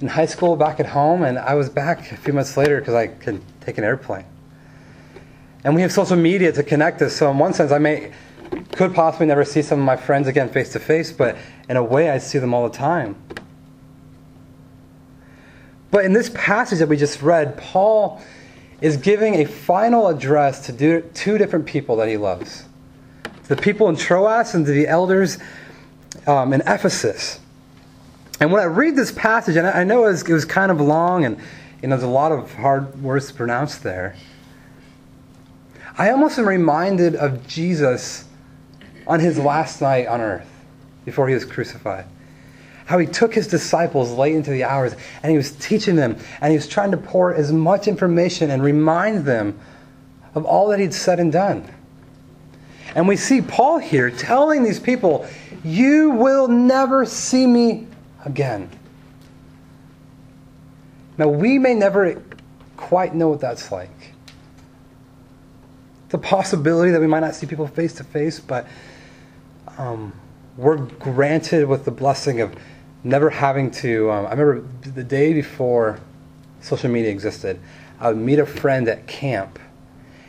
in 0.00 0.08
high 0.08 0.26
school 0.26 0.54
back 0.54 0.80
at 0.80 0.86
home, 0.86 1.22
and 1.22 1.38
I 1.38 1.54
was 1.54 1.70
back 1.70 2.12
a 2.12 2.16
few 2.16 2.34
months 2.34 2.58
later 2.58 2.78
because 2.78 2.92
I 2.92 3.06
could 3.06 3.40
take 3.62 3.78
an 3.78 3.84
airplane. 3.84 4.26
And 5.64 5.74
we 5.74 5.80
have 5.80 5.92
social 5.92 6.16
media 6.16 6.52
to 6.52 6.62
connect 6.62 7.00
us. 7.00 7.14
So 7.14 7.30
in 7.30 7.38
one 7.38 7.54
sense, 7.54 7.72
I 7.72 7.78
may 7.78 8.12
could 8.72 8.94
possibly 8.94 9.26
never 9.26 9.46
see 9.46 9.62
some 9.62 9.78
of 9.78 9.84
my 9.86 9.96
friends 9.96 10.28
again 10.28 10.50
face 10.50 10.72
to 10.72 10.78
face, 10.78 11.10
but 11.10 11.38
in 11.70 11.78
a 11.78 11.82
way, 11.82 12.10
I 12.10 12.18
see 12.18 12.38
them 12.38 12.52
all 12.52 12.68
the 12.68 12.76
time. 12.76 13.16
But 15.90 16.04
in 16.04 16.12
this 16.12 16.30
passage 16.34 16.80
that 16.80 16.88
we 16.88 16.98
just 16.98 17.22
read, 17.22 17.56
Paul 17.56 18.20
is 18.82 18.98
giving 18.98 19.36
a 19.36 19.46
final 19.46 20.08
address 20.08 20.66
to 20.66 21.00
two 21.14 21.38
different 21.38 21.64
people 21.64 21.96
that 21.96 22.08
he 22.08 22.18
loves 22.18 22.66
the 23.48 23.56
people 23.56 23.88
in 23.90 23.96
Troas 23.96 24.54
and 24.54 24.64
to 24.64 24.72
the 24.72 24.88
elders 24.88 25.38
um, 26.26 26.52
in 26.52 26.60
Ephesus. 26.62 27.40
And 28.40 28.52
when 28.52 28.60
I 28.60 28.66
read 28.66 28.96
this 28.96 29.12
passage, 29.12 29.56
and 29.56 29.66
I 29.66 29.84
know 29.84 30.04
it 30.04 30.12
was, 30.12 30.22
it 30.22 30.32
was 30.32 30.44
kind 30.44 30.70
of 30.70 30.80
long 30.80 31.24
and 31.24 31.38
you 31.84 31.88
know, 31.88 31.96
there's 31.96 32.02
a 32.02 32.10
lot 32.10 32.32
of 32.32 32.54
hard 32.54 33.02
words 33.02 33.28
to 33.28 33.34
pronounce 33.34 33.76
there, 33.76 34.16
I 35.98 36.10
almost 36.10 36.38
am 36.38 36.48
reminded 36.48 37.14
of 37.14 37.46
Jesus 37.46 38.24
on 39.06 39.20
his 39.20 39.38
last 39.38 39.82
night 39.82 40.06
on 40.06 40.22
earth 40.22 40.48
before 41.04 41.28
he 41.28 41.34
was 41.34 41.44
crucified. 41.44 42.06
How 42.86 42.98
he 42.98 43.06
took 43.06 43.34
his 43.34 43.46
disciples 43.46 44.12
late 44.12 44.34
into 44.34 44.50
the 44.50 44.64
hours 44.64 44.94
and 45.22 45.30
he 45.30 45.36
was 45.36 45.52
teaching 45.52 45.94
them 45.94 46.16
and 46.40 46.50
he 46.50 46.56
was 46.56 46.66
trying 46.66 46.90
to 46.90 46.96
pour 46.96 47.34
as 47.34 47.52
much 47.52 47.86
information 47.86 48.50
and 48.50 48.62
remind 48.62 49.26
them 49.26 49.58
of 50.34 50.46
all 50.46 50.68
that 50.68 50.80
he'd 50.80 50.94
said 50.94 51.20
and 51.20 51.30
done. 51.30 51.70
And 52.94 53.06
we 53.06 53.16
see 53.16 53.42
Paul 53.42 53.78
here 53.78 54.10
telling 54.10 54.62
these 54.62 54.80
people, 54.80 55.26
You 55.64 56.10
will 56.10 56.46
never 56.46 57.06
see 57.06 57.46
me 57.46 57.86
again. 58.24 58.70
Now, 61.16 61.28
we 61.28 61.58
may 61.58 61.74
never 61.74 62.22
quite 62.76 63.14
know 63.14 63.28
what 63.28 63.40
that's 63.40 63.72
like. 63.72 64.12
The 66.10 66.18
possibility 66.18 66.92
that 66.92 67.00
we 67.00 67.06
might 67.06 67.20
not 67.20 67.34
see 67.34 67.46
people 67.46 67.66
face 67.66 67.94
to 67.94 68.04
face, 68.04 68.38
but 68.40 68.66
um, 69.78 70.12
we're 70.56 70.76
granted 70.76 71.66
with 71.66 71.84
the 71.86 71.90
blessing 71.90 72.40
of 72.40 72.54
never 73.02 73.30
having 73.30 73.70
to. 73.70 74.10
Um, 74.10 74.26
I 74.26 74.34
remember 74.34 74.68
the 74.90 75.02
day 75.02 75.32
before 75.32 75.98
social 76.60 76.90
media 76.90 77.10
existed, 77.10 77.58
I 78.00 78.08
would 78.08 78.18
meet 78.18 78.38
a 78.38 78.46
friend 78.46 78.86
at 78.88 79.06
camp, 79.06 79.58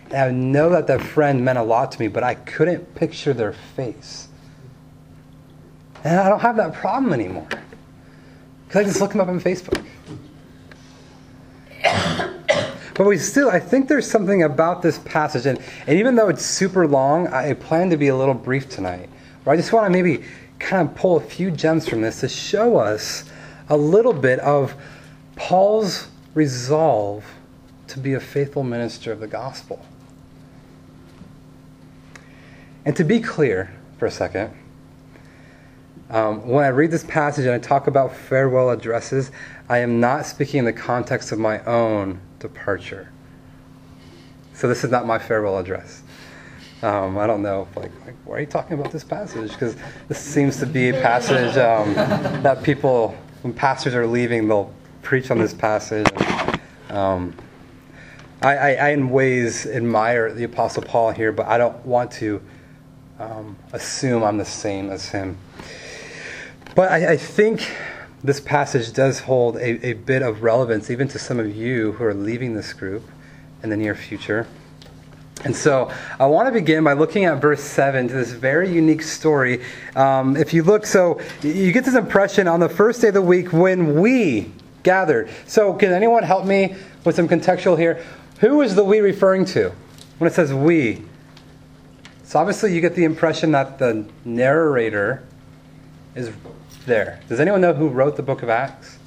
and 0.06 0.16
I 0.16 0.32
know 0.32 0.70
that 0.70 0.88
that 0.88 1.02
friend 1.02 1.44
meant 1.44 1.58
a 1.58 1.64
lot 1.64 1.92
to 1.94 2.00
me, 2.00 2.08
but 2.08 2.24
I 2.24 2.36
couldn't 2.36 2.96
picture 2.96 3.34
their 3.34 3.54
face. 3.54 4.30
And 6.06 6.20
I 6.20 6.30
don't 6.30 6.40
have 6.40 6.56
that 6.58 6.74
problem 6.76 7.12
anymore. 7.14 7.48
Because 8.68 8.82
I 8.82 8.84
just 8.84 9.02
look 9.02 9.12
them 9.12 9.22
up 9.22 9.28
on 9.28 9.42
Facebook. 9.42 9.84
But 12.96 13.08
we 13.08 13.18
still, 13.18 13.50
I 13.50 13.60
think 13.60 13.90
there's 13.90 14.10
something 14.10 14.44
about 14.44 14.82
this 14.82 15.00
passage, 15.00 15.46
and, 15.46 15.60
and 15.86 16.00
even 16.00 16.16
though 16.16 16.30
it's 16.30 16.46
super 16.46 16.88
long, 16.88 17.28
I 17.28 17.52
plan 17.52 17.90
to 17.90 17.98
be 17.98 18.08
a 18.08 18.16
little 18.16 18.34
brief 18.34 18.70
tonight. 18.70 19.10
But 19.44 19.52
I 19.52 19.58
just 19.58 19.74
want 19.74 19.86
to 19.86 19.90
maybe 19.90 20.24
kind 20.60 20.88
of 20.88 20.96
pull 20.96 21.18
a 21.18 21.20
few 21.20 21.52
gems 21.52 21.90
from 21.90 22.00
this 22.00 22.22
to 22.22 22.30
show 22.30 22.78
us 22.78 23.26
a 23.68 23.76
little 23.76 24.14
bit 24.14 24.40
of 24.40 24.76
Paul's 25.36 26.08
resolve 26.36 27.26
to 27.88 28.00
be 28.00 28.14
a 28.14 28.22
faithful 28.22 28.64
minister 28.64 29.12
of 29.12 29.20
the 29.20 29.28
gospel. 29.28 29.86
And 32.86 32.96
to 32.96 33.04
be 33.04 33.20
clear 33.20 33.74
for 33.98 34.06
a 34.06 34.12
second, 34.12 34.54
um, 36.10 36.48
when 36.48 36.64
I 36.64 36.70
read 36.70 36.92
this 36.92 37.04
passage 37.04 37.46
and 37.46 37.54
I 37.54 37.60
talk 37.60 37.88
about 37.88 38.16
farewell 38.16 38.70
addresses, 38.70 39.32
I 39.70 39.80
am 39.80 40.00
not 40.00 40.26
speaking 40.26 40.60
in 40.60 40.66
the 40.66 40.74
context 40.74 41.32
of 41.32 41.40
my 41.40 41.64
own 41.66 42.20
departure. 42.40 43.10
So 44.54 44.68
this 44.68 44.84
is 44.84 44.92
not 44.92 45.06
my 45.06 45.18
farewell 45.18 45.58
address. 45.58 46.04
Um, 46.82 47.18
I 47.18 47.26
don't 47.26 47.42
know, 47.42 47.68
like, 47.76 47.92
like, 48.06 48.16
why 48.26 48.38
are 48.38 48.40
you 48.42 48.46
talking 48.46 48.80
about 48.80 48.92
this 48.92 49.04
passage? 49.04 49.52
Because 49.52 49.76
this 50.08 50.20
seems 50.20 50.60
to 50.60 50.68
be 50.68 50.90
a 50.90 50.94
passage 50.94 51.58
um, 51.58 51.94
that 52.44 52.62
people, 52.62 53.18
when 53.42 53.54
pastors 53.54 53.96
are 53.96 54.06
leaving, 54.06 54.48
they'll 54.48 54.72
preach 55.02 55.32
on 55.32 55.40
this 55.40 55.54
passage. 55.54 56.08
Um, 56.90 57.34
I, 58.42 58.56
I, 58.56 58.72
I, 58.74 58.90
in 58.90 59.10
ways, 59.10 59.66
admire 59.66 60.32
the 60.32 60.44
Apostle 60.44 60.84
Paul 60.84 61.12
here, 61.12 61.32
but 61.32 61.48
I 61.48 61.58
don't 61.58 61.84
want 61.86 62.12
to 62.14 62.42
um, 63.20 63.58
assume 63.74 64.24
I'm 64.24 64.38
the 64.38 64.46
same 64.46 64.92
as 64.92 65.10
him. 65.10 65.38
But 66.76 66.92
I, 66.92 67.14
I 67.14 67.18
think 67.18 67.72
this 68.22 68.42
passage 68.42 68.92
does 68.92 69.22
hold 69.22 69.56
a, 69.56 69.88
a 69.88 69.94
bit 69.94 70.22
of 70.22 70.44
relevance 70.44 70.92
even 70.92 71.08
to 71.10 71.20
some 71.20 71.40
of 71.40 71.56
you 71.56 71.94
who 71.94 72.04
are 72.04 72.14
leaving 72.14 72.54
this 72.54 72.74
group 72.74 73.04
in 73.64 73.70
the 73.70 73.78
near 73.78 73.96
future. 73.96 74.46
And 75.46 75.56
so 75.56 75.92
I 76.20 76.26
want 76.26 76.48
to 76.48 76.52
begin 76.52 76.84
by 76.84 76.94
looking 76.94 77.26
at 77.26 77.40
verse 77.40 77.62
7 77.62 78.08
to 78.08 78.14
this 78.14 78.32
very 78.32 78.70
unique 78.70 79.04
story. 79.04 79.62
Um, 79.96 80.36
if 80.36 80.54
you 80.54 80.64
look, 80.64 80.86
so 80.86 81.22
you 81.44 81.72
get 81.72 81.86
this 81.86 81.96
impression 81.96 82.48
on 82.48 82.60
the 82.60 82.70
first 82.70 83.02
day 83.02 83.10
of 83.10 83.14
the 83.14 83.22
week 83.22 83.54
when 83.54 84.00
we 84.02 84.52
gathered. 84.84 85.30
So 85.46 85.74
can 85.74 85.92
anyone 85.92 86.24
help 86.24 86.46
me 86.46 86.76
with 87.06 87.16
some 87.16 87.28
contextual 87.28 87.78
here? 87.78 88.04
Who 88.40 88.62
is 88.62 88.76
the 88.76 88.84
we 88.84 89.00
referring 89.00 89.46
to 89.46 89.72
when 90.18 90.30
it 90.30 90.34
says 90.34 90.54
we? 90.54 91.04
So 92.24 92.40
obviously 92.40 92.74
you 92.74 92.82
get 92.82 92.96
the 92.96 93.04
impression 93.04 93.52
that 93.52 93.78
the 93.78 94.06
narrator 94.26 95.24
is 96.16 96.32
there. 96.86 97.20
Does 97.28 97.40
anyone 97.40 97.62
know 97.62 97.74
who 97.74 97.90
wrote 97.90 98.16
the 98.16 98.24
book 98.24 98.44
of 98.44 98.50
Acts? 98.50 98.98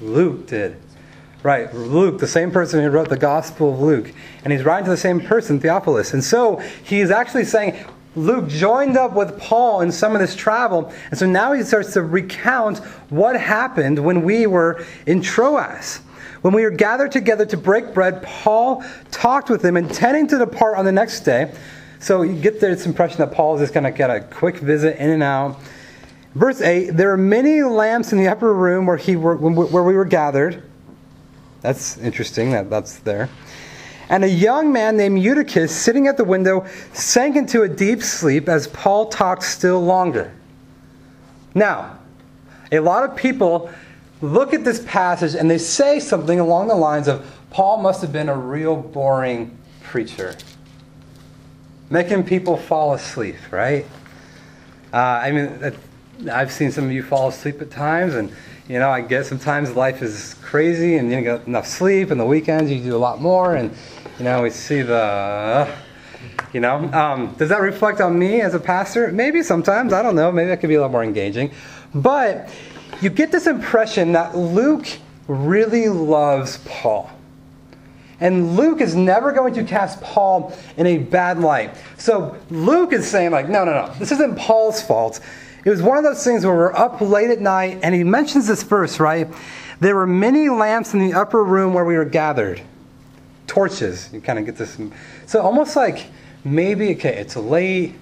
Luke 0.00 0.46
did. 0.46 0.76
Right, 1.42 1.72
Luke, 1.72 2.18
the 2.18 2.26
same 2.26 2.50
person 2.50 2.82
who 2.82 2.90
wrote 2.90 3.08
the 3.08 3.16
Gospel 3.16 3.72
of 3.72 3.80
Luke. 3.80 4.12
And 4.42 4.52
he's 4.52 4.64
writing 4.64 4.84
to 4.86 4.90
the 4.90 4.96
same 4.96 5.20
person, 5.20 5.60
Theophilus. 5.60 6.12
And 6.12 6.22
so 6.22 6.56
he's 6.82 7.10
actually 7.10 7.44
saying, 7.44 7.84
Luke 8.16 8.48
joined 8.48 8.96
up 8.96 9.12
with 9.12 9.38
Paul 9.38 9.82
in 9.82 9.92
some 9.92 10.14
of 10.14 10.20
this 10.20 10.34
travel. 10.34 10.92
And 11.10 11.18
so 11.18 11.26
now 11.26 11.52
he 11.52 11.62
starts 11.62 11.92
to 11.92 12.02
recount 12.02 12.78
what 13.10 13.40
happened 13.40 13.98
when 14.04 14.22
we 14.22 14.46
were 14.46 14.84
in 15.06 15.22
Troas. 15.22 15.98
When 16.42 16.54
we 16.54 16.62
were 16.62 16.70
gathered 16.70 17.12
together 17.12 17.46
to 17.46 17.56
break 17.56 17.94
bread, 17.94 18.22
Paul 18.22 18.84
talked 19.10 19.50
with 19.50 19.62
them, 19.62 19.76
intending 19.76 20.26
to 20.28 20.38
depart 20.38 20.76
on 20.76 20.84
the 20.84 20.92
next 20.92 21.20
day. 21.20 21.52
So 22.00 22.22
you 22.22 22.40
get 22.40 22.60
this 22.60 22.86
impression 22.86 23.18
that 23.18 23.32
Paul 23.32 23.56
is 23.56 23.60
just 23.60 23.74
going 23.74 23.84
to 23.84 23.90
get 23.90 24.10
a 24.10 24.20
quick 24.20 24.56
visit 24.56 24.96
in 24.98 25.10
and 25.10 25.22
out. 25.22 25.58
Verse 26.34 26.60
8 26.60 26.90
There 26.90 27.12
are 27.12 27.16
many 27.16 27.62
lamps 27.62 28.12
in 28.12 28.18
the 28.18 28.28
upper 28.28 28.52
room 28.52 28.86
where, 28.86 28.96
he 28.96 29.16
were, 29.16 29.36
where 29.36 29.82
we 29.82 29.94
were 29.94 30.04
gathered. 30.04 30.62
That's 31.60 31.98
interesting 31.98 32.52
that 32.52 32.70
that's 32.70 32.98
there. 33.00 33.28
And 34.08 34.24
a 34.24 34.28
young 34.28 34.72
man 34.72 34.96
named 34.96 35.22
Eutychus, 35.22 35.74
sitting 35.74 36.06
at 36.06 36.16
the 36.16 36.24
window, 36.24 36.66
sank 36.92 37.36
into 37.36 37.62
a 37.62 37.68
deep 37.68 38.02
sleep 38.02 38.48
as 38.48 38.66
Paul 38.68 39.06
talked 39.06 39.42
still 39.42 39.80
longer. 39.84 40.32
Now, 41.54 41.98
a 42.72 42.80
lot 42.80 43.04
of 43.04 43.16
people 43.16 43.70
look 44.22 44.54
at 44.54 44.64
this 44.64 44.82
passage 44.86 45.34
and 45.34 45.50
they 45.50 45.58
say 45.58 46.00
something 46.00 46.40
along 46.40 46.68
the 46.68 46.74
lines 46.74 47.08
of 47.08 47.26
Paul 47.50 47.82
must 47.82 48.00
have 48.00 48.12
been 48.12 48.28
a 48.28 48.36
real 48.36 48.76
boring 48.76 49.56
preacher, 49.82 50.36
making 51.90 52.24
people 52.24 52.56
fall 52.56 52.94
asleep, 52.94 53.36
right? 53.50 53.86
Uh, 54.92 54.96
I 54.96 55.30
mean, 55.32 55.74
I've 56.26 56.50
seen 56.50 56.72
some 56.72 56.84
of 56.84 56.92
you 56.92 57.02
fall 57.02 57.28
asleep 57.28 57.62
at 57.62 57.70
times, 57.70 58.14
and 58.14 58.32
you 58.68 58.78
know, 58.78 58.90
I 58.90 59.00
guess 59.02 59.28
sometimes 59.28 59.72
life 59.76 60.02
is 60.02 60.34
crazy, 60.42 60.96
and 60.96 61.08
you 61.08 61.16
don't 61.16 61.24
get 61.24 61.46
enough 61.46 61.66
sleep, 61.66 62.10
and 62.10 62.18
the 62.18 62.24
weekends 62.24 62.70
you 62.70 62.82
do 62.82 62.96
a 62.96 62.98
lot 62.98 63.20
more, 63.20 63.54
and 63.54 63.70
you 64.18 64.24
know, 64.24 64.42
we 64.42 64.50
see 64.50 64.82
the, 64.82 65.72
you 66.52 66.60
know, 66.60 66.92
um, 66.92 67.34
does 67.38 67.50
that 67.50 67.60
reflect 67.60 68.00
on 68.00 68.18
me 68.18 68.40
as 68.40 68.54
a 68.54 68.58
pastor? 68.58 69.12
Maybe 69.12 69.42
sometimes. 69.42 69.92
I 69.92 70.02
don't 70.02 70.16
know. 70.16 70.32
Maybe 70.32 70.48
that 70.48 70.60
could 70.60 70.68
be 70.68 70.74
a 70.74 70.78
little 70.78 70.90
more 70.90 71.04
engaging, 71.04 71.52
but 71.94 72.50
you 73.00 73.10
get 73.10 73.30
this 73.30 73.46
impression 73.46 74.12
that 74.12 74.36
Luke 74.36 74.88
really 75.28 75.88
loves 75.88 76.58
Paul. 76.64 77.10
And 78.20 78.56
Luke 78.56 78.80
is 78.80 78.96
never 78.96 79.30
going 79.30 79.54
to 79.54 79.62
cast 79.62 80.00
Paul 80.00 80.52
in 80.76 80.86
a 80.86 80.98
bad 80.98 81.38
light. 81.38 81.76
So 81.96 82.36
Luke 82.50 82.92
is 82.92 83.08
saying, 83.08 83.30
like, 83.30 83.48
no, 83.48 83.64
no, 83.64 83.86
no, 83.86 83.94
this 84.00 84.10
isn't 84.10 84.36
Paul's 84.36 84.82
fault. 84.82 85.20
It 85.68 85.72
was 85.72 85.82
one 85.82 85.98
of 85.98 86.02
those 86.02 86.24
things 86.24 86.46
where 86.46 86.56
we're 86.56 86.72
up 86.72 87.02
late 87.02 87.28
at 87.28 87.42
night, 87.42 87.80
and 87.82 87.94
he 87.94 88.02
mentions 88.02 88.46
this 88.46 88.62
verse, 88.62 88.98
right? 88.98 89.28
There 89.80 89.94
were 89.94 90.06
many 90.06 90.48
lamps 90.48 90.94
in 90.94 90.98
the 90.98 91.12
upper 91.12 91.44
room 91.44 91.74
where 91.74 91.84
we 91.84 91.94
were 91.94 92.06
gathered. 92.06 92.62
Torches. 93.46 94.08
You 94.10 94.22
kind 94.22 94.38
of 94.38 94.46
get 94.46 94.56
this. 94.56 94.78
So 95.26 95.42
almost 95.42 95.76
like 95.76 96.06
maybe, 96.42 96.92
okay, 96.92 97.18
it's 97.18 97.36
late, 97.36 97.96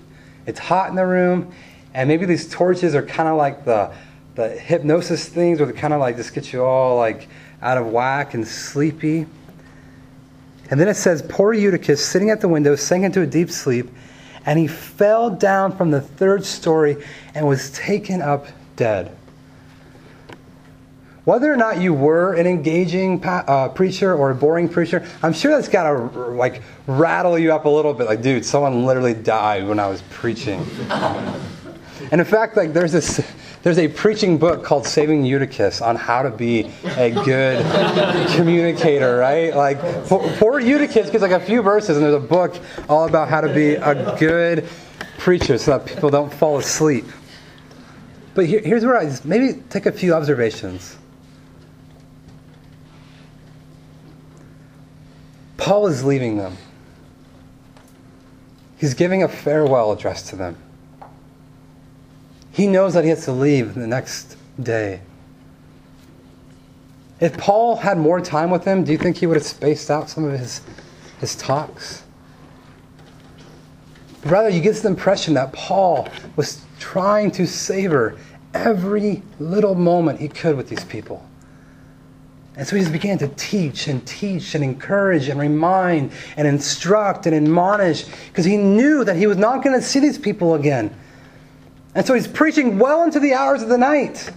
It's 0.47 0.61
hot 0.61 0.91
in 0.91 0.95
the 0.95 1.05
room, 1.05 1.53
and 1.93 2.07
maybe 2.07 2.25
these 2.25 2.49
torches 2.49 2.95
are 2.95 3.03
kind 3.03 3.29
of 3.29 3.37
like 3.37 3.65
the, 3.65 3.93
the 4.37 4.51
hypnosis 4.51 5.29
things 5.29 5.59
where 5.59 5.67
they 5.67 5.77
kind 5.77 5.93
of 5.93 5.99
like 5.99 6.15
just 6.15 6.35
get 6.35 6.53
you 6.53 6.63
all 6.63 6.97
like 6.97 7.27
out 7.63 7.79
of 7.79 7.89
whack 7.89 8.35
and 8.35 8.47
sleepy. 8.47 9.27
And 10.71 10.79
then 10.79 10.87
it 10.87 10.95
says, 10.95 11.21
Poor 11.29 11.53
Eutychus, 11.53 11.99
sitting 11.99 12.31
at 12.31 12.41
the 12.41 12.47
window, 12.47 12.77
sank 12.77 13.03
into 13.03 13.23
a 13.23 13.27
deep 13.27 13.51
sleep, 13.51 13.89
and 14.47 14.59
he 14.59 14.69
fell 14.69 15.29
down 15.29 15.77
from 15.77 15.91
the 15.91 16.01
third 16.01 16.45
story 16.45 17.05
and 17.35 17.47
was 17.47 17.71
taken 17.73 18.23
up 18.23 18.47
dead. 18.77 19.15
Whether 21.25 21.53
or 21.53 21.57
not 21.57 21.81
you 21.81 21.93
were 21.93 22.35
an 22.35 22.47
engaging 22.47 23.21
uh, 23.25 23.69
preacher 23.71 24.15
or 24.15 24.31
a 24.31 24.35
boring 24.35 24.69
preacher, 24.69 25.05
I'm 25.25 25.33
sure 25.33 25.51
that's 25.51 25.69
got 25.69 25.83
to 25.83 25.97
like 26.31 26.63
rattle 26.87 27.37
you 27.37 27.53
up 27.53 27.65
a 27.65 27.69
little 27.69 27.93
bit. 27.93 28.07
Like, 28.07 28.23
dude, 28.23 28.45
someone 28.45 28.87
literally 28.87 29.15
died 29.15 29.67
when 29.67 29.81
I 29.81 29.89
was 29.89 30.03
preaching. 30.11 30.65
and 30.89 32.21
in 32.21 32.25
fact, 32.25 32.57
like, 32.57 32.73
there's 32.73 32.93
this 32.93 33.29
there's 33.63 33.79
a 33.79 33.89
preaching 33.89 34.39
book 34.39 34.63
called 34.65 34.87
Saving 34.87 35.25
Eutychus 35.25 35.81
on 35.83 35.97
how 35.97 36.23
to 36.23 36.31
be 36.31 36.71
a 36.97 37.11
good 37.11 37.65
communicator, 38.37 39.17
right? 39.17 39.55
Like, 39.55 39.81
poor 40.07 40.61
Eutychus 40.61 41.11
gets 41.11 41.23
like 41.23 41.33
a 41.33 41.41
few 41.41 41.63
verses, 41.63 41.97
and 41.97 42.05
there's 42.05 42.15
a 42.15 42.21
book 42.21 42.57
all 42.89 43.09
about 43.09 43.29
how 43.29 43.41
to 43.41 43.53
be 43.53 43.75
a 43.75 44.17
good 44.19 44.69
preacher 45.19 45.59
so 45.59 45.79
that 45.79 45.87
people 45.87 46.11
don't 46.11 46.33
fall 46.33 46.59
asleep. 46.59 47.07
But 48.35 48.47
here, 48.47 48.61
here's 48.61 48.85
where 48.85 48.97
I 48.97 49.07
just 49.07 49.25
maybe 49.25 49.61
take 49.71 49.87
a 49.87 49.93
few 49.93 50.15
observations. 50.15 50.97
Paul 55.57 55.87
is 55.87 56.05
leaving 56.05 56.37
them. 56.37 56.57
He's 58.79 58.95
giving 58.95 59.23
a 59.23 59.29
farewell 59.29 59.91
address 59.91 60.29
to 60.31 60.37
them. 60.37 60.57
He 62.57 62.67
knows 62.67 62.95
that 62.95 63.05
he 63.05 63.11
has 63.11 63.27
to 63.27 63.33
leave 63.33 63.75
the 63.75 63.87
next 63.87 64.35
day. 64.59 65.03
If 67.21 67.37
Paul 67.37 67.77
had 67.77 67.99
more 67.99 68.19
time 68.19 68.51
with 68.51 68.65
him, 68.65 68.83
do 68.83 68.93
you 68.93 68.97
think 68.97 69.19
he 69.19 69.27
would 69.27 69.37
have 69.37 69.45
spaced 69.45 69.91
out 69.91 70.09
some 70.09 70.25
of 70.25 70.41
his, 70.41 70.63
his 71.21 71.37
talks? 71.37 72.05
Rather, 74.25 74.49
you 74.49 74.63
get 74.63 74.75
the 74.77 74.89
impression 74.89 75.35
that 75.35 75.53
Paul 75.53 76.09
was 76.37 76.65
trying 76.79 77.31
to 77.33 77.47
savor 77.47 78.17
every 78.55 79.23
little 79.39 79.75
moment 79.75 80.19
he 80.19 80.29
could 80.29 80.57
with 80.57 80.71
these 80.71 80.85
people. 80.85 81.29
And 82.57 82.67
so 82.67 82.75
he 82.75 82.81
just 82.81 82.93
began 82.93 83.19
to 83.19 83.29
teach 83.29 83.87
and 83.87 84.07
teach 84.07 84.55
and 84.55 84.65
encourage 84.65 85.29
and 85.29 85.39
remind 85.39 86.11
and 86.39 86.49
instruct 86.49 87.27
and 87.27 87.37
admonish 87.37 88.07
because 88.29 88.47
he 88.47 88.57
knew 88.57 89.05
that 89.05 89.17
he 89.17 89.27
was 89.27 89.37
not 89.37 89.63
going 89.63 89.79
to 89.79 89.87
see 89.87 90.01
these 90.01 90.17
people 90.17 90.55
again. 90.55 90.97
And 91.97 92.07
so 92.07 92.13
he's 92.13 92.29
preaching 92.29 92.79
well 92.79 93.05
into 93.05 93.19
the 93.19 93.33
hours 93.33 93.63
of 93.63 93.71
the 93.71 93.79
night. 93.79 94.31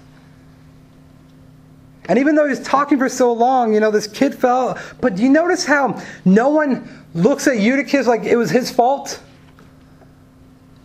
And 2.06 2.18
even 2.18 2.34
though 2.34 2.48
he's 2.48 2.62
talking 2.62 2.98
for 2.98 3.10
so 3.10 3.34
long, 3.34 3.74
you 3.74 3.82
know, 3.82 3.92
this 3.92 4.08
kid 4.08 4.34
fell. 4.34 4.80
But 5.02 5.18
do 5.18 5.24
you 5.24 5.30
notice 5.30 5.66
how 5.66 6.02
no 6.24 6.50
one 6.50 7.06
looks 7.14 7.48
at 7.48 7.60
Eutychus 7.60 8.08
like 8.08 8.24
it 8.24 8.38
was 8.38 8.50
his 8.50 8.72
fault? 8.72 9.22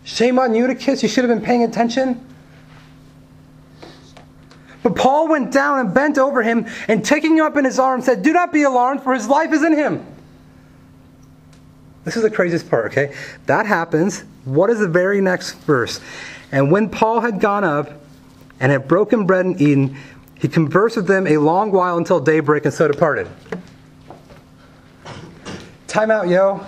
Shame 0.03 0.37
on 0.37 0.53
Eutychus, 0.53 1.01
you 1.01 1.07
should 1.07 1.23
have 1.23 1.35
been 1.35 1.43
paying 1.43 1.63
attention. 1.63 2.23
But 4.83 4.97
Paul 4.97 5.29
went 5.29 5.53
down 5.53 5.79
and 5.79 5.93
bent 5.93 6.17
over 6.17 6.43
him 6.43 6.67
and 6.89 7.03
taking 7.03 7.37
him 7.37 7.45
up 7.45 7.55
in 7.55 7.63
his 7.63 7.79
arms 7.79 8.05
said, 8.05 8.21
Do 8.21 8.33
not 8.33 8.51
be 8.51 8.63
alarmed, 8.63 9.01
for 9.01 9.13
his 9.13 9.29
life 9.29 9.53
is 9.53 9.63
in 9.63 9.73
him. 9.73 10.05
This 12.03 12.17
is 12.17 12.21
the 12.21 12.29
craziest 12.29 12.69
part, 12.69 12.91
okay? 12.91 13.15
That 13.45 13.65
happens. 13.65 14.25
What 14.43 14.69
is 14.69 14.79
the 14.79 14.87
very 14.87 15.21
next 15.21 15.53
verse? 15.61 16.01
And 16.51 16.71
when 16.71 16.89
Paul 16.89 17.21
had 17.21 17.39
gone 17.39 17.63
up 17.63 17.91
and 18.59 18.71
had 18.71 18.87
broken 18.87 19.25
bread 19.25 19.45
and 19.45 19.59
eaten, 19.59 19.97
he 20.35 20.47
conversed 20.47 20.97
with 20.97 21.07
them 21.07 21.27
a 21.27 21.37
long 21.37 21.71
while 21.71 21.97
until 21.97 22.19
daybreak 22.19 22.65
and 22.65 22.73
so 22.73 22.87
departed. 22.87 23.27
Time 25.87 26.11
out, 26.11 26.27
yo. 26.27 26.65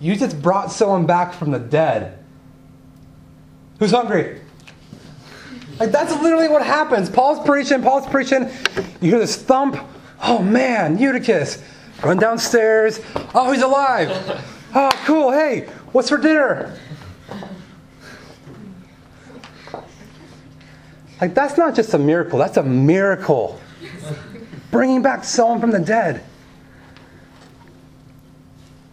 You 0.00 0.16
just 0.16 0.42
brought 0.42 0.70
someone 0.70 1.06
back 1.06 1.32
from 1.32 1.50
the 1.50 1.58
dead. 1.58 2.18
Who's 3.78 3.92
hungry? 3.92 4.40
Like 5.78 5.90
that's 5.90 6.12
literally 6.22 6.48
what 6.48 6.64
happens. 6.64 7.08
Paul's 7.08 7.44
preaching, 7.46 7.82
Paul's 7.82 8.06
preaching. 8.06 8.50
You 9.00 9.10
hear 9.10 9.18
this 9.18 9.36
thump. 9.36 9.78
Oh 10.22 10.42
man, 10.42 10.98
Eutychus. 10.98 11.62
Run 12.02 12.18
downstairs. 12.18 13.00
Oh, 13.34 13.52
he's 13.52 13.62
alive. 13.62 14.10
Oh, 14.74 14.90
cool. 15.04 15.32
Hey, 15.32 15.68
what's 15.92 16.08
for 16.08 16.18
dinner? 16.18 16.78
Like 21.20 21.34
that's 21.34 21.56
not 21.56 21.74
just 21.74 21.94
a 21.94 21.98
miracle, 21.98 22.38
that's 22.38 22.56
a 22.56 22.62
miracle. 22.62 23.60
Bringing 24.70 25.02
back 25.02 25.24
someone 25.24 25.60
from 25.60 25.70
the 25.70 25.80
dead. 25.80 26.22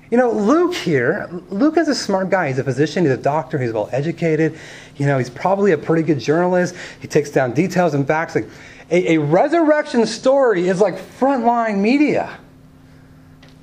You 0.09 0.17
know, 0.17 0.31
Luke 0.31 0.75
here, 0.75 1.27
Luke 1.49 1.75
is 1.75 1.87
a 1.87 1.95
smart 1.95 2.29
guy. 2.29 2.49
He's 2.49 2.59
a 2.59 2.63
physician, 2.63 3.03
he's 3.03 3.13
a 3.13 3.17
doctor, 3.17 3.57
he's 3.57 3.73
well 3.73 3.89
educated. 3.91 4.59
You 4.97 5.07
know, 5.07 5.17
he's 5.17 5.31
probably 5.31 5.71
a 5.71 5.77
pretty 5.77 6.03
good 6.03 6.19
journalist. 6.19 6.75
He 6.99 7.07
takes 7.07 7.31
down 7.31 7.53
details 7.53 7.95
and 7.95 8.05
facts. 8.05 8.35
Like 8.35 8.47
a, 8.91 9.15
a 9.15 9.19
resurrection 9.19 10.05
story 10.05 10.67
is 10.67 10.79
like 10.79 10.95
frontline 10.95 11.79
media. 11.79 12.37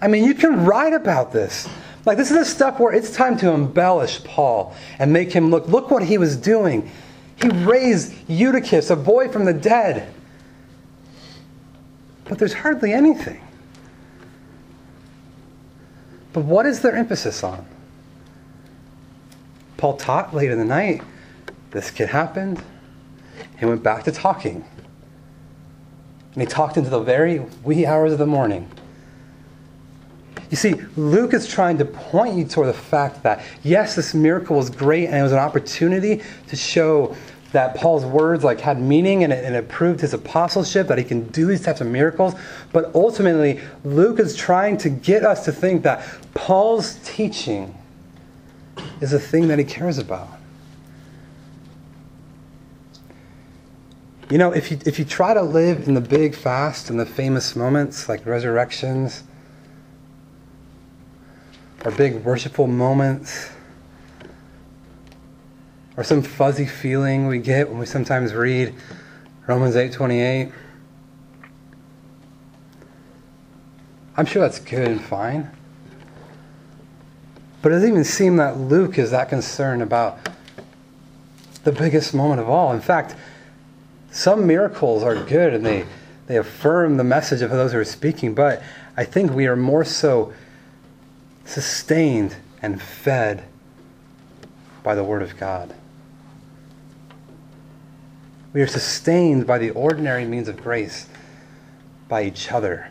I 0.02 0.08
mean, 0.08 0.24
you 0.24 0.34
can 0.34 0.64
write 0.64 0.92
about 0.92 1.32
this. 1.32 1.68
Like 2.04 2.16
this 2.16 2.32
is 2.32 2.38
the 2.38 2.44
stuff 2.44 2.80
where 2.80 2.92
it's 2.92 3.14
time 3.14 3.36
to 3.38 3.52
embellish 3.52 4.24
Paul 4.24 4.74
and 4.98 5.12
make 5.12 5.30
him 5.30 5.50
look. 5.50 5.68
Look 5.68 5.90
what 5.92 6.02
he 6.02 6.18
was 6.18 6.36
doing. 6.36 6.90
He 7.40 7.48
raised 7.48 8.14
Eutychus, 8.28 8.90
a 8.90 8.96
boy 8.96 9.28
from 9.28 9.44
the 9.44 9.54
dead. 9.54 10.12
But 12.24 12.38
there's 12.38 12.52
hardly 12.52 12.92
anything. 12.92 13.40
But 16.32 16.44
what 16.44 16.66
is 16.66 16.80
their 16.80 16.94
emphasis 16.94 17.42
on? 17.42 17.66
Paul 19.78 19.96
taught 19.96 20.34
late 20.34 20.50
in 20.50 20.58
the 20.58 20.64
night. 20.64 21.02
This 21.70 21.90
kid 21.90 22.10
happened. 22.10 22.62
He 23.58 23.64
went 23.64 23.82
back 23.82 24.04
to 24.04 24.12
talking. 24.12 24.64
And 26.34 26.42
he 26.42 26.46
talked 26.46 26.76
into 26.76 26.90
the 26.90 27.00
very 27.00 27.40
wee 27.64 27.86
hours 27.86 28.12
of 28.12 28.18
the 28.18 28.26
morning. 28.26 28.70
You 30.50 30.56
see, 30.56 30.74
Luke 30.96 31.32
is 31.32 31.46
trying 31.46 31.78
to 31.78 31.84
point 31.84 32.34
you 32.34 32.44
toward 32.44 32.68
the 32.68 32.74
fact 32.74 33.22
that, 33.22 33.42
yes, 33.62 33.94
this 33.94 34.14
miracle 34.14 34.56
was 34.56 34.68
great 34.68 35.06
and 35.06 35.14
it 35.14 35.22
was 35.22 35.32
an 35.32 35.38
opportunity 35.38 36.22
to 36.48 36.56
show 36.56 37.16
that 37.52 37.76
Paul's 37.76 38.04
words 38.04 38.42
like 38.42 38.60
had 38.60 38.80
meaning 38.80 39.24
and 39.24 39.32
it, 39.32 39.44
and 39.44 39.54
it 39.54 39.68
proved 39.68 40.00
his 40.00 40.12
apostleship 40.12 40.88
that 40.88 40.98
he 40.98 41.04
can 41.04 41.26
do 41.28 41.46
these 41.46 41.62
types 41.62 41.80
of 41.80 41.86
miracles. 41.86 42.34
But 42.72 42.92
ultimately, 42.94 43.60
Luke 43.84 44.18
is 44.18 44.36
trying 44.36 44.76
to 44.78 44.90
get 44.90 45.24
us 45.24 45.44
to 45.44 45.52
think 45.52 45.82
that 45.84 46.04
Paul's 46.34 46.98
teaching 47.04 47.76
is 49.00 49.12
a 49.12 49.20
thing 49.20 49.48
that 49.48 49.58
he 49.58 49.64
cares 49.64 49.98
about. 49.98 50.28
You 54.30 54.38
know, 54.38 54.52
if 54.52 54.70
you, 54.70 54.78
if 54.86 54.98
you 54.98 55.04
try 55.04 55.34
to 55.34 55.42
live 55.42 55.88
in 55.88 55.94
the 55.94 56.00
big 56.00 56.36
fast 56.36 56.88
and 56.88 56.98
the 56.98 57.06
famous 57.06 57.56
moments 57.56 58.08
like 58.08 58.26
resurrections 58.26 59.24
or 61.84 61.90
big 61.90 62.16
worshipful 62.24 62.66
moments, 62.66 63.50
or 65.96 66.04
some 66.04 66.22
fuzzy 66.22 66.66
feeling 66.66 67.26
we 67.26 67.38
get 67.38 67.68
when 67.68 67.78
we 67.78 67.86
sometimes 67.86 68.34
read 68.34 68.74
Romans 69.46 69.76
8:28. 69.76 70.52
I'm 74.16 74.26
sure 74.26 74.42
that's 74.42 74.58
good 74.58 74.86
and 74.86 75.00
fine. 75.00 75.50
But 77.62 77.72
it 77.72 77.76
doesn't 77.76 77.88
even 77.88 78.04
seem 78.04 78.36
that 78.36 78.58
Luke 78.58 78.98
is 78.98 79.10
that 79.10 79.28
concerned 79.28 79.82
about 79.82 80.18
the 81.64 81.72
biggest 81.72 82.14
moment 82.14 82.40
of 82.40 82.48
all. 82.48 82.72
In 82.72 82.80
fact, 82.80 83.14
some 84.10 84.46
miracles 84.46 85.02
are 85.02 85.14
good 85.14 85.54
and 85.54 85.64
they, 85.64 85.84
they 86.26 86.36
affirm 86.36 86.96
the 86.96 87.04
message 87.04 87.42
of 87.42 87.50
those 87.50 87.72
who 87.72 87.78
are 87.78 87.84
speaking, 87.84 88.34
but 88.34 88.62
I 88.96 89.04
think 89.04 89.32
we 89.32 89.46
are 89.46 89.56
more 89.56 89.84
so 89.84 90.32
sustained 91.50 92.36
and 92.62 92.80
fed 92.80 93.44
by 94.84 94.94
the 94.94 95.02
Word 95.02 95.22
of 95.22 95.36
God. 95.36 95.74
We 98.52 98.62
are 98.62 98.68
sustained 98.68 99.46
by 99.46 99.58
the 99.58 99.70
ordinary 99.70 100.24
means 100.24 100.48
of 100.48 100.62
grace, 100.62 101.06
by 102.08 102.22
each 102.22 102.52
other, 102.52 102.88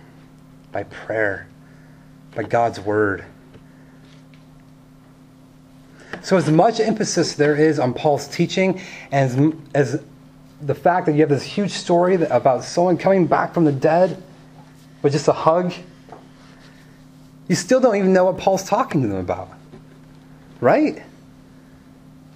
by 0.71 0.83
prayer, 0.83 1.47
by 2.35 2.43
God's 2.43 2.79
Word. 2.81 3.23
So, 6.21 6.35
as 6.35 6.51
much 6.51 6.81
emphasis 6.81 7.35
there 7.35 7.55
is 7.55 7.79
on 7.79 7.93
Paul's 7.93 8.27
teaching, 8.27 8.81
as, 9.11 9.37
as 9.73 10.03
the 10.61 10.75
fact 10.75 11.05
that 11.05 11.13
you 11.13 11.21
have 11.21 11.29
this 11.29 11.43
huge 11.43 11.71
story 11.71 12.15
about 12.15 12.65
someone 12.65 12.97
coming 12.97 13.25
back 13.25 13.53
from 13.53 13.63
the 13.63 13.71
dead 13.71 14.21
with 15.01 15.13
just 15.13 15.29
a 15.29 15.33
hug, 15.33 15.73
you 17.49 17.55
still 17.55 17.81
don't 17.81 17.97
even 17.97 18.13
know 18.13 18.25
what 18.25 18.37
Paul's 18.37 18.63
talking 18.63 19.01
to 19.01 19.07
them 19.09 19.17
about. 19.17 19.49
Right? 20.61 21.03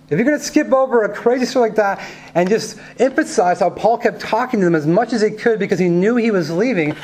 If 0.10 0.20
you're 0.20 0.26
going 0.26 0.38
to 0.38 0.44
skip 0.44 0.74
over 0.74 1.04
a 1.04 1.14
crazy 1.14 1.46
story 1.46 1.70
like 1.70 1.78
that 1.78 2.06
and 2.36 2.50
just 2.50 2.78
emphasize 3.00 3.62
how 3.62 3.70
Paul 3.70 3.98
kept 3.98 4.20
talking 4.20 4.60
to 4.60 4.66
them 4.66 4.76
as 4.76 4.86
much 4.86 5.14
as 5.14 5.22
he 5.22 5.32
could 5.32 5.60
because 5.60 5.80
he 5.80 5.88
knew 5.88 6.18
he 6.18 6.32
was 6.32 6.52
leaving, 6.52 6.96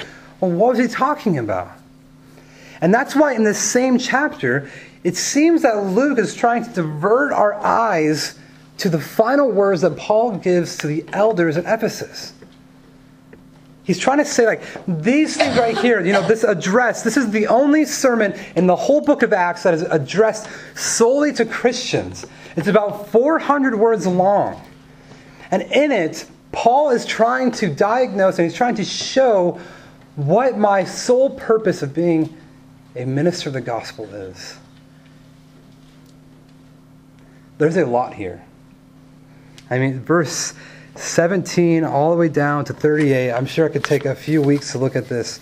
well, 0.42 0.52
what 0.52 0.72
was 0.72 0.80
he 0.80 0.88
talking 0.88 1.38
about? 1.38 1.72
And 2.82 2.94
that's 2.94 3.16
why 3.16 3.34
in 3.34 3.44
this 3.44 3.60
same 3.60 3.98
chapter, 3.98 4.70
it 5.04 5.16
seems 5.16 5.62
that 5.62 5.86
Luke 5.86 6.20
is 6.20 6.36
trying 6.36 6.64
to 6.66 6.70
divert 6.72 7.32
our 7.32 7.54
eyes 7.54 8.38
to 8.78 8.90
the 8.90 9.00
final 9.00 9.52
words 9.52 9.82
that 9.82 9.98
Paul 9.98 10.38
gives 10.38 10.78
to 10.78 10.88
the 10.88 11.06
elders 11.14 11.58
at 11.58 11.66
Ephesus. 11.66 12.34
He's 13.84 13.98
trying 13.98 14.20
to 14.20 14.26
say, 14.26 14.46
like, 14.46 14.62
these 14.88 15.36
things 15.36 15.58
right 15.58 15.78
here, 15.78 16.06
you 16.06 16.14
know, 16.14 16.28
this 16.28 16.44
address, 16.44 17.02
this 17.02 17.18
is 17.18 17.32
the 17.32 17.48
only 17.48 17.86
sermon 17.86 18.34
in 18.56 18.68
the 18.68 18.76
whole 18.76 19.02
book 19.02 19.24
of 19.24 19.34
Acts 19.34 19.64
that 19.64 19.74
is 19.74 19.82
addressed 19.82 20.48
solely 20.76 21.34
to 21.34 21.46
Christians. 21.46 22.26
It's 22.56 22.68
about 22.68 23.10
400 23.10 23.76
words 23.76 24.06
long. 24.06 24.62
And 25.50 25.64
in 25.64 25.92
it, 25.92 26.30
Paul 26.52 26.92
is 26.92 27.06
trying 27.06 27.52
to 27.54 27.74
diagnose 27.74 28.38
and 28.38 28.48
he's 28.48 28.58
trying 28.58 28.76
to 28.76 28.86
show 28.86 29.60
what 30.16 30.58
my 30.58 30.84
sole 30.84 31.32
purpose 31.32 31.82
of 31.82 31.94
being 31.94 32.36
a 32.96 33.06
minister 33.06 33.50
of 33.50 33.54
the 33.54 33.62
gospel 33.62 34.06
is. 34.14 34.58
There's 37.58 37.78
a 37.78 37.86
lot 37.86 38.14
here. 38.14 38.44
I 39.70 39.80
mean, 39.80 40.00
verse 40.00 40.54
17 41.00 41.86
all 41.86 42.12
the 42.12 42.18
way 42.18 42.28
down 42.28 42.66
to 42.66 42.74
38, 42.74 43.32
I'm 43.32 43.46
sure 43.46 43.66
it 43.66 43.72
could 43.72 43.84
take 43.84 44.06
a 44.06 44.16
few 44.16 44.42
weeks 44.42 44.74
to 44.74 44.78
look 44.78 44.96
at 44.96 45.08
this. 45.08 45.40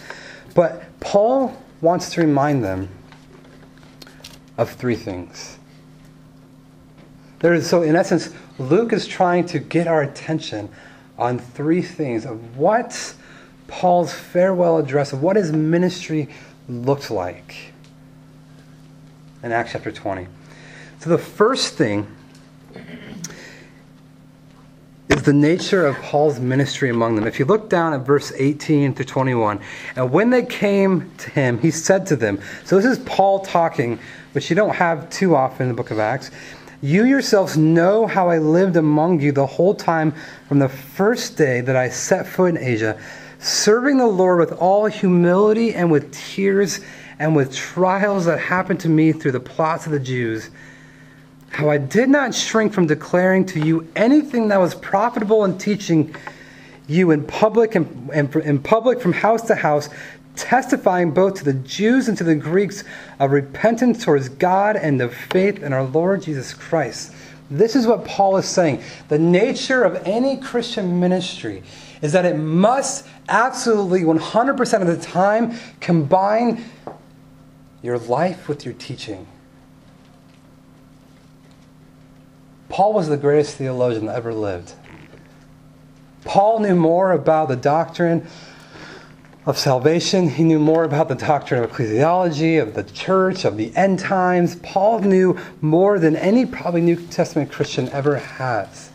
But 0.54 0.84
Paul 1.00 1.58
wants 1.82 2.12
to 2.12 2.22
remind 2.22 2.63
them 2.63 2.89
of 4.58 4.70
three 4.72 4.96
things. 4.96 5.58
There 7.39 7.54
is, 7.54 7.67
so, 7.67 7.82
in 7.82 7.96
essence, 7.96 8.34
Luke 8.58 8.93
is 8.93 9.06
trying 9.06 9.46
to 9.48 9.60
get 9.60 9.88
our 9.88 10.02
attention 10.02 10.70
on 11.17 11.39
three 11.39 11.82
things 11.82 12.26
of 12.26 12.58
what 12.58 13.15
Paul's 13.67 14.13
farewell 14.13 14.78
address, 14.78 15.13
of 15.13 15.22
what 15.22 15.36
his 15.36 15.52
ministry 15.52 16.30
looked 16.67 17.12
like 17.12 17.74
in 19.43 19.52
Acts 19.52 19.74
chapter 19.74 19.91
20. 19.91 20.28
So, 21.00 21.10
the 21.10 21.17
first 21.17 21.76
thing 21.76 22.08
is 25.17 25.23
the 25.23 25.34
nature 25.34 25.86
of 25.86 25.95
Paul's 25.97 26.39
ministry 26.39 26.91
among 26.91 27.15
them. 27.15 27.25
If 27.25 27.39
you 27.39 27.45
look 27.45 27.69
down 27.69 27.93
at 27.93 28.01
verse 28.01 28.32
18 28.36 28.93
to 28.95 29.03
21, 29.03 29.60
and 29.95 30.12
when 30.12 30.30
they 30.30 30.45
came 30.45 31.12
to 31.17 31.32
him, 31.32 31.58
he 31.58 31.71
said 31.71 32.06
to 32.08 32.15
them, 32.15 32.39
So 32.65 32.75
this 32.75 32.86
is 32.86 32.99
Paul 32.99 33.39
talking, 33.39 33.97
which 34.34 34.51
you 34.51 34.56
don't 34.56 34.75
have 34.75 35.10
too 35.10 35.36
often 35.36 35.63
in 35.63 35.67
the 35.69 35.73
book 35.75 35.89
of 35.89 35.97
Acts. 35.97 36.30
You 36.82 37.06
yourselves 37.06 37.58
know 37.58 38.06
how 38.06 38.30
I 38.30 38.38
lived 38.38 38.75
among 38.75 39.19
you 39.19 39.32
the 39.32 39.47
whole 39.47 39.73
time 39.73 40.13
from 40.47 40.60
the 40.60 40.69
first 40.69 41.36
day 41.36 41.62
that 41.62 41.75
I 41.75 41.89
set 41.89 42.27
foot 42.27 42.51
in 42.51 42.58
Asia, 42.58 42.99
serving 43.39 43.97
the 43.97 44.06
Lord 44.06 44.38
with 44.39 44.51
all 44.60 44.86
humility 44.86 45.73
and 45.73 45.89
with 45.89 46.13
tears 46.13 46.80
and 47.17 47.36
with 47.36 47.56
trials 47.56 48.25
that 48.25 48.39
happened 48.39 48.82
to 48.82 48.89
me 48.89 49.13
through 49.13 49.32
the 49.32 49.39
plots 49.39 49.88
of 49.88 49.91
the 49.91 49.99
Jews 49.99 50.51
how 51.58 51.72
I 51.72 51.80
did 51.80 52.08
not 52.08 52.36
shrink 52.36 52.72
from 52.72 52.86
declaring 52.86 53.43
to 53.48 53.60
you 53.60 53.88
anything 53.96 54.50
that 54.50 54.60
was 54.60 54.76
profitable 54.76 55.43
in 55.43 55.58
teaching 55.58 56.15
you 56.86 57.10
in 57.10 57.26
public 57.26 57.74
and, 57.74 58.12
and 58.13 58.36
in 58.36 58.60
public 58.60 59.02
from 59.02 59.12
house 59.12 59.41
to 59.48 59.56
house, 59.56 59.89
testifying 60.36 61.10
both 61.10 61.34
to 61.39 61.43
the 61.43 61.54
Jews 61.54 62.10
and 62.10 62.17
to 62.20 62.24
the 62.24 62.36
Greeks 62.36 62.84
of 63.17 63.32
repentance 63.32 64.06
towards 64.06 64.30
God 64.30 64.76
and 64.76 65.02
of 65.02 65.15
faith 65.15 65.63
in 65.63 65.74
our 65.74 65.84
Lord 65.84 66.22
Jesus 66.22 66.54
Christ. 66.54 67.12
This 67.50 67.76
is 67.76 67.88
what 67.88 68.06
Paul 68.06 68.38
is 68.38 68.46
saying. 68.46 68.84
The 69.08 69.17
nature 69.17 69.84
of 69.84 69.96
any 70.06 70.38
Christian 70.38 71.00
ministry 71.00 71.63
is 72.04 72.12
that 72.12 72.26
it 72.26 72.38
must 72.38 73.08
absolutely 73.30 74.02
100% 74.02 74.82
of 74.82 74.88
the 74.88 75.04
time 75.04 75.58
combine 75.80 76.63
your 77.82 77.98
life 77.98 78.48
with 78.48 78.63
your 78.63 78.76
teaching. 78.76 79.26
Paul 82.69 82.93
was 82.93 83.08
the 83.08 83.17
greatest 83.17 83.56
theologian 83.56 84.08
that 84.08 84.15
ever 84.15 84.34
lived. 84.34 84.73
Paul 86.25 86.60
knew 86.60 86.75
more 86.75 87.13
about 87.13 87.47
the 87.47 87.56
doctrine 87.56 88.27
of 89.45 89.58
salvation. 89.58 90.30
He 90.30 90.43
knew 90.43 90.60
more 90.60 90.84
about 90.84 91.08
the 91.08 91.15
doctrine 91.15 91.63
of 91.63 91.71
ecclesiology, 91.71 92.62
of 92.62 92.73
the 92.73 92.84
church, 92.84 93.45
of 93.45 93.56
the 93.56 93.73
end 93.77 93.99
times. 93.99 94.58
Paul 94.58 94.99
knew 94.99 95.39
more 95.62 95.99
than 95.99 96.17
any 96.17 96.45
probably 96.45 96.82
New 96.82 96.97
Testament 96.97 97.49
Christian 97.49 97.88
ever 97.89 98.17
has. 98.17 98.91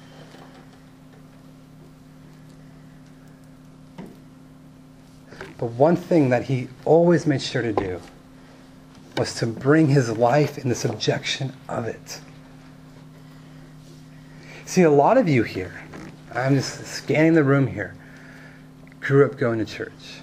But 5.57 5.71
one 5.71 5.97
thing 5.97 6.29
that 6.31 6.45
he 6.45 6.69
always 6.85 7.27
made 7.27 7.41
sure 7.41 7.63
to 7.63 7.73
do 7.73 8.01
was 9.17 9.35
to 9.37 9.47
bring 9.47 9.89
his 9.89 10.11
life 10.11 10.59
in 10.59 10.69
the 10.69 10.75
subjection 10.75 11.53
of 11.69 11.87
it. 11.87 12.21
See, 14.73 14.85
a 14.85 14.91
lot 14.91 15.19
of 15.19 15.29
you 15.29 15.43
here, 15.43 15.79
I'm 16.35 16.55
just 16.55 16.87
scanning 16.87 17.35
the 17.35 17.45
room 17.45 17.67
here, 17.67 17.95
grew 19.03 19.27
up 19.27 19.37
going 19.37 19.59
to 19.59 19.67
church. 19.67 20.23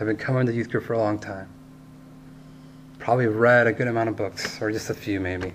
I've 0.00 0.08
been 0.08 0.16
coming 0.16 0.44
to 0.46 0.52
youth 0.52 0.70
group 0.70 0.82
for 0.82 0.94
a 0.94 0.98
long 0.98 1.20
time. 1.20 1.48
Probably 2.98 3.28
read 3.28 3.68
a 3.68 3.72
good 3.72 3.86
amount 3.86 4.08
of 4.08 4.16
books, 4.16 4.60
or 4.60 4.72
just 4.72 4.90
a 4.90 4.94
few 4.94 5.20
maybe. 5.20 5.52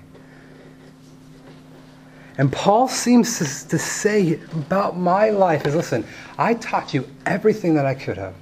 And 2.38 2.49
Paul 2.49 2.88
seems 2.88 3.38
to, 3.39 3.67
to 3.67 3.77
say 3.77 4.39
about 4.53 4.95
my 4.95 5.31
life 5.31 5.67
is 5.67 5.75
listen, 5.75 6.05
I 6.38 6.53
taught 6.53 6.93
you 6.93 7.05
everything 7.25 7.75
that 7.75 7.85
I 7.85 7.95
could 7.95 8.15
have. 8.15 8.35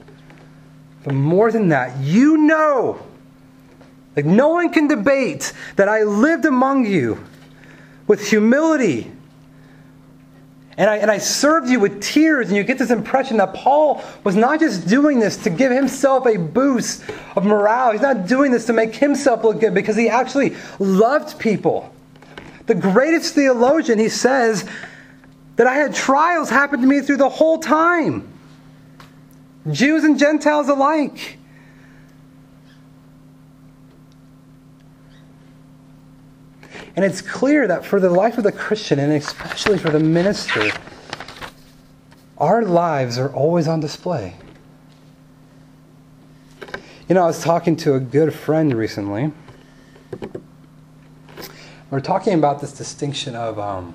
But 1.04 1.15
more 1.15 1.52
than 1.52 1.70
that, 1.70 1.98
you 1.98 2.38
know, 2.38 3.04
like 4.15 4.26
no 4.26 4.50
one 4.50 4.72
can 4.72 4.88
debate 4.88 5.52
that 5.78 5.89
I 5.89 6.04
lived 6.04 6.46
among 6.46 6.86
you 6.86 7.26
with 8.06 8.30
humility 8.30 9.13
and 10.78 10.90
I, 10.90 10.98
and 10.98 11.10
I 11.10 11.18
served 11.18 11.70
you 11.70 11.80
with 11.80 12.02
tears, 12.02 12.48
and 12.48 12.56
you 12.56 12.63
get 12.63 12.78
this 12.78 12.92
impression 12.92 13.38
that 13.38 13.56
Paul 13.56 14.04
was 14.24 14.36
not 14.36 14.60
just 14.60 14.88
doing 14.88 15.20
this 15.20 15.36
to 15.38 15.50
give 15.50 15.72
himself 15.72 16.28
a 16.28 16.38
boost 16.38 17.04
of 17.36 17.46
morale. 17.46 17.92
He's 17.92 18.02
not 18.02 18.28
doing 18.28 18.52
this 18.52 18.68
to 18.68 18.74
make 18.74 18.96
himself 18.96 19.44
look 19.44 19.60
good 19.60 19.74
because 19.74 19.96
he 19.96 20.08
actually 20.08 20.56
loved 20.78 21.40
people. 21.40 21.92
The 22.68 22.76
greatest 22.76 23.34
theologian, 23.34 23.98
he 23.98 24.10
says, 24.10 24.70
that 25.56 25.66
I 25.66 25.74
had 25.74 25.96
trials 25.96 26.52
happen 26.52 26.82
to 26.82 26.88
me 26.88 27.02
through 27.02 27.18
the 27.18 27.30
whole 27.30 27.58
time. 27.58 28.32
Jews 29.72 30.04
and 30.04 30.20
Gentiles 30.20 30.70
alike. 30.70 31.37
And 36.98 37.06
it's 37.06 37.22
clear 37.22 37.68
that 37.68 37.86
for 37.86 38.00
the 38.00 38.10
life 38.10 38.40
of 38.40 38.44
the 38.44 38.52
Christian, 38.52 38.98
and 38.98 39.14
especially 39.14 39.78
for 39.78 39.92
the 39.92 40.00
minister, 40.00 40.72
our 42.40 42.64
lives 42.64 43.20
are 43.20 43.32
always 43.32 43.68
on 43.68 43.80
display. 43.80 44.34
You 47.08 47.14
know, 47.14 47.22
I 47.22 47.28
was 47.28 47.44
talking 47.44 47.76
to 47.78 47.94
a 47.94 48.00
good 48.00 48.34
friend 48.34 48.74
recently. 48.74 49.32
We're 51.92 52.00
talking 52.00 52.34
about 52.34 52.62
this 52.62 52.74
distinction 52.74 53.36
of 53.36 53.60
um, 53.60 53.94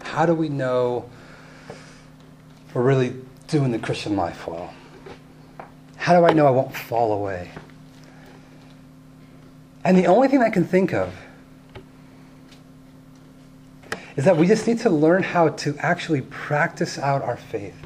how 0.00 0.26
do 0.26 0.34
we 0.34 0.48
know 0.48 1.10
we're 2.72 2.82
really 2.82 3.16
doing 3.48 3.72
the 3.72 3.80
Christian 3.80 4.14
life 4.14 4.46
well? 4.46 4.72
How 5.96 6.16
do 6.16 6.24
I 6.24 6.32
know 6.32 6.46
I 6.46 6.50
won't 6.50 6.72
fall 6.72 7.14
away? 7.14 7.50
And 9.84 9.96
the 9.96 10.06
only 10.06 10.28
thing 10.28 10.42
I 10.42 10.50
can 10.50 10.64
think 10.64 10.92
of 10.92 11.14
is 14.16 14.24
that 14.24 14.36
we 14.36 14.46
just 14.46 14.66
need 14.66 14.78
to 14.80 14.90
learn 14.90 15.22
how 15.22 15.48
to 15.48 15.74
actually 15.78 16.20
practice 16.22 16.98
out 16.98 17.22
our 17.22 17.36
faith, 17.36 17.76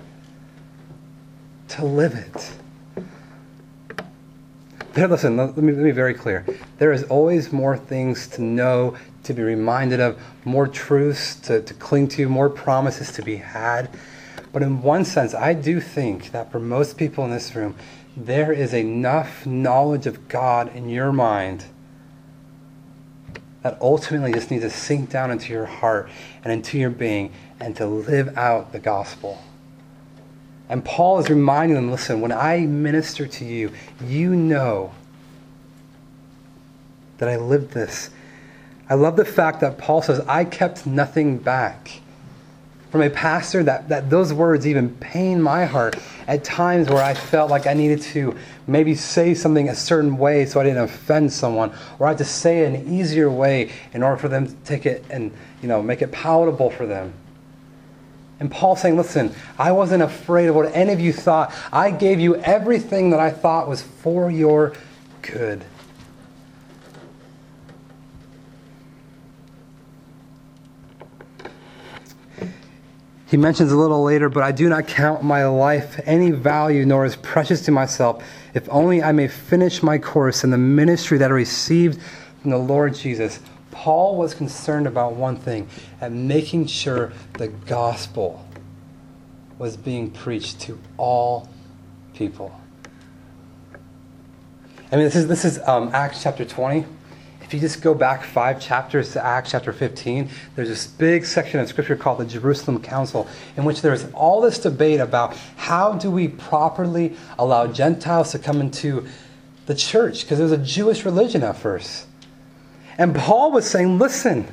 to 1.68 1.84
live 1.84 2.14
it. 2.14 2.52
There, 4.94 5.06
listen, 5.08 5.36
let 5.36 5.56
me, 5.56 5.72
let 5.72 5.76
me 5.76 5.84
be 5.84 5.90
very 5.90 6.14
clear. 6.14 6.44
There 6.78 6.92
is 6.92 7.04
always 7.04 7.52
more 7.52 7.76
things 7.76 8.26
to 8.28 8.42
know, 8.42 8.96
to 9.24 9.32
be 9.32 9.42
reminded 9.42 10.00
of, 10.00 10.20
more 10.44 10.66
truths 10.66 11.36
to, 11.36 11.62
to 11.62 11.74
cling 11.74 12.08
to, 12.08 12.28
more 12.28 12.48
promises 12.48 13.12
to 13.12 13.22
be 13.22 13.36
had. 13.36 13.90
But 14.52 14.62
in 14.62 14.82
one 14.82 15.04
sense, 15.04 15.34
I 15.34 15.52
do 15.52 15.80
think 15.80 16.30
that 16.30 16.50
for 16.50 16.60
most 16.60 16.96
people 16.96 17.24
in 17.24 17.30
this 17.30 17.54
room, 17.54 17.74
there 18.16 18.52
is 18.52 18.72
enough 18.72 19.44
knowledge 19.46 20.06
of 20.06 20.28
God 20.28 20.74
in 20.74 20.88
your 20.88 21.12
mind 21.12 21.64
that 23.64 23.76
ultimately 23.80 24.32
just 24.32 24.52
needs 24.52 24.62
to 24.62 24.70
sink 24.70 25.10
down 25.10 25.32
into 25.32 25.52
your 25.52 25.66
heart 25.66 26.08
and 26.44 26.52
into 26.52 26.78
your 26.78 26.90
being 26.90 27.32
and 27.58 27.74
to 27.76 27.86
live 27.86 28.38
out 28.38 28.70
the 28.70 28.78
gospel. 28.78 29.42
And 30.68 30.84
Paul 30.84 31.18
is 31.18 31.28
reminding 31.28 31.74
them 31.74 31.90
listen, 31.90 32.20
when 32.20 32.30
I 32.30 32.60
minister 32.60 33.26
to 33.26 33.44
you, 33.44 33.72
you 34.00 34.36
know 34.36 34.92
that 37.18 37.28
I 37.28 37.36
lived 37.36 37.72
this 37.72 38.10
I 38.88 38.94
love 38.94 39.16
the 39.16 39.24
fact 39.24 39.60
that 39.60 39.78
Paul 39.78 40.02
says, 40.02 40.20
I 40.28 40.44
kept 40.44 40.86
nothing 40.86 41.38
back. 41.38 42.00
From 42.94 43.02
a 43.02 43.10
pastor, 43.10 43.64
that, 43.64 43.88
that 43.88 44.08
those 44.08 44.32
words 44.32 44.68
even 44.68 44.88
pain 44.98 45.42
my 45.42 45.64
heart 45.64 45.96
at 46.28 46.44
times 46.44 46.88
where 46.88 47.02
I 47.02 47.12
felt 47.12 47.50
like 47.50 47.66
I 47.66 47.74
needed 47.74 48.00
to 48.02 48.36
maybe 48.68 48.94
say 48.94 49.34
something 49.34 49.68
a 49.68 49.74
certain 49.74 50.16
way 50.16 50.46
so 50.46 50.60
I 50.60 50.62
didn't 50.62 50.84
offend 50.84 51.32
someone, 51.32 51.72
or 51.98 52.06
I 52.06 52.10
had 52.10 52.18
to 52.18 52.24
say 52.24 52.60
it 52.60 52.72
an 52.72 52.94
easier 52.94 53.28
way 53.28 53.72
in 53.94 54.04
order 54.04 54.16
for 54.16 54.28
them 54.28 54.46
to 54.46 54.54
take 54.64 54.86
it 54.86 55.04
and 55.10 55.32
you 55.60 55.66
know 55.66 55.82
make 55.82 56.02
it 56.02 56.12
palatable 56.12 56.70
for 56.70 56.86
them. 56.86 57.12
And 58.38 58.48
Paul 58.48 58.76
saying, 58.76 58.96
listen, 58.96 59.34
I 59.58 59.72
wasn't 59.72 60.04
afraid 60.04 60.46
of 60.46 60.54
what 60.54 60.72
any 60.72 60.92
of 60.92 61.00
you 61.00 61.12
thought. 61.12 61.52
I 61.72 61.90
gave 61.90 62.20
you 62.20 62.36
everything 62.36 63.10
that 63.10 63.18
I 63.18 63.32
thought 63.32 63.68
was 63.68 63.82
for 63.82 64.30
your 64.30 64.72
good. 65.20 65.64
He 73.34 73.38
mentions 73.38 73.72
a 73.72 73.76
little 73.76 74.04
later, 74.04 74.28
but 74.28 74.44
I 74.44 74.52
do 74.52 74.68
not 74.68 74.86
count 74.86 75.24
my 75.24 75.44
life 75.44 76.00
any 76.04 76.30
value 76.30 76.86
nor 76.86 77.04
as 77.04 77.16
precious 77.16 77.62
to 77.62 77.72
myself, 77.72 78.22
if 78.54 78.68
only 78.70 79.02
I 79.02 79.10
may 79.10 79.26
finish 79.26 79.82
my 79.82 79.98
course 79.98 80.44
in 80.44 80.50
the 80.50 80.56
ministry 80.56 81.18
that 81.18 81.32
I 81.32 81.34
received 81.34 82.00
from 82.40 82.52
the 82.52 82.58
Lord 82.58 82.94
Jesus. 82.94 83.40
Paul 83.72 84.16
was 84.16 84.34
concerned 84.34 84.86
about 84.86 85.14
one 85.14 85.34
thing, 85.34 85.68
and 86.00 86.28
making 86.28 86.66
sure 86.66 87.12
the 87.32 87.48
gospel 87.48 88.46
was 89.58 89.76
being 89.76 90.12
preached 90.12 90.60
to 90.60 90.78
all 90.96 91.48
people. 92.14 92.56
I 94.92 94.94
mean, 94.94 95.06
this 95.06 95.16
is, 95.16 95.26
this 95.26 95.44
is 95.44 95.58
um, 95.66 95.90
Acts 95.92 96.22
chapter 96.22 96.44
20. 96.44 96.86
If 97.44 97.52
you 97.52 97.60
just 97.60 97.82
go 97.82 97.92
back 97.92 98.24
five 98.24 98.58
chapters 98.58 99.12
to 99.12 99.24
Acts 99.24 99.50
chapter 99.50 99.72
15, 99.72 100.30
there's 100.56 100.68
this 100.68 100.86
big 100.86 101.26
section 101.26 101.60
of 101.60 101.68
scripture 101.68 101.94
called 101.94 102.18
the 102.18 102.24
Jerusalem 102.24 102.82
Council, 102.82 103.28
in 103.58 103.64
which 103.64 103.82
there's 103.82 104.10
all 104.12 104.40
this 104.40 104.58
debate 104.58 104.98
about 104.98 105.36
how 105.56 105.92
do 105.92 106.10
we 106.10 106.28
properly 106.28 107.14
allow 107.38 107.66
Gentiles 107.66 108.32
to 108.32 108.38
come 108.38 108.62
into 108.62 109.06
the 109.66 109.74
church, 109.74 110.22
because 110.22 110.40
it 110.40 110.42
was 110.42 110.52
a 110.52 110.58
Jewish 110.58 111.04
religion 111.04 111.42
at 111.42 111.56
first. 111.56 112.06
And 112.96 113.14
Paul 113.14 113.52
was 113.52 113.68
saying, 113.68 113.98
listen, 113.98 114.46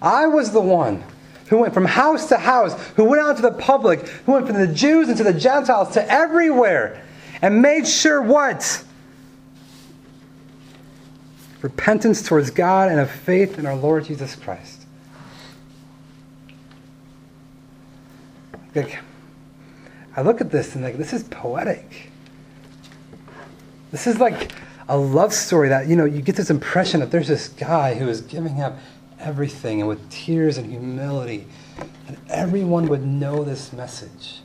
I 0.00 0.28
was 0.28 0.52
the 0.52 0.60
one 0.60 1.02
who 1.48 1.58
went 1.58 1.74
from 1.74 1.86
house 1.86 2.28
to 2.28 2.36
house, 2.36 2.80
who 2.90 3.04
went 3.04 3.20
out 3.20 3.36
to 3.36 3.42
the 3.42 3.52
public, 3.52 4.06
who 4.06 4.32
went 4.32 4.46
from 4.46 4.56
the 4.56 4.72
Jews 4.72 5.08
and 5.08 5.16
to 5.16 5.24
the 5.24 5.32
Gentiles 5.32 5.92
to 5.94 6.12
everywhere, 6.12 7.02
and 7.42 7.60
made 7.60 7.88
sure 7.88 8.22
what? 8.22 8.84
Repentance 11.62 12.22
towards 12.22 12.50
God 12.50 12.90
and 12.90 13.00
of 13.00 13.10
faith 13.10 13.58
in 13.58 13.66
our 13.66 13.74
Lord 13.74 14.04
Jesus 14.04 14.36
Christ. 14.36 14.86
Like, 18.74 18.98
I 20.16 20.22
look 20.22 20.40
at 20.40 20.50
this 20.50 20.74
and 20.74 20.84
like 20.84 20.96
this 20.96 21.12
is 21.12 21.24
poetic. 21.24 22.10
This 23.90 24.06
is 24.06 24.18
like 24.20 24.52
a 24.88 24.96
love 24.96 25.32
story 25.32 25.68
that 25.68 25.86
you 25.86 25.96
know 25.96 26.04
you 26.04 26.22
get 26.22 26.36
this 26.36 26.50
impression 26.50 27.00
that 27.00 27.10
there's 27.10 27.28
this 27.28 27.48
guy 27.48 27.94
who 27.94 28.08
is 28.08 28.20
giving 28.20 28.60
up 28.60 28.78
everything 29.18 29.80
and 29.80 29.88
with 29.88 30.08
tears 30.10 30.58
and 30.58 30.70
humility, 30.70 31.46
and 32.06 32.16
everyone 32.28 32.86
would 32.88 33.04
know 33.04 33.42
this 33.42 33.72
message. 33.72 34.40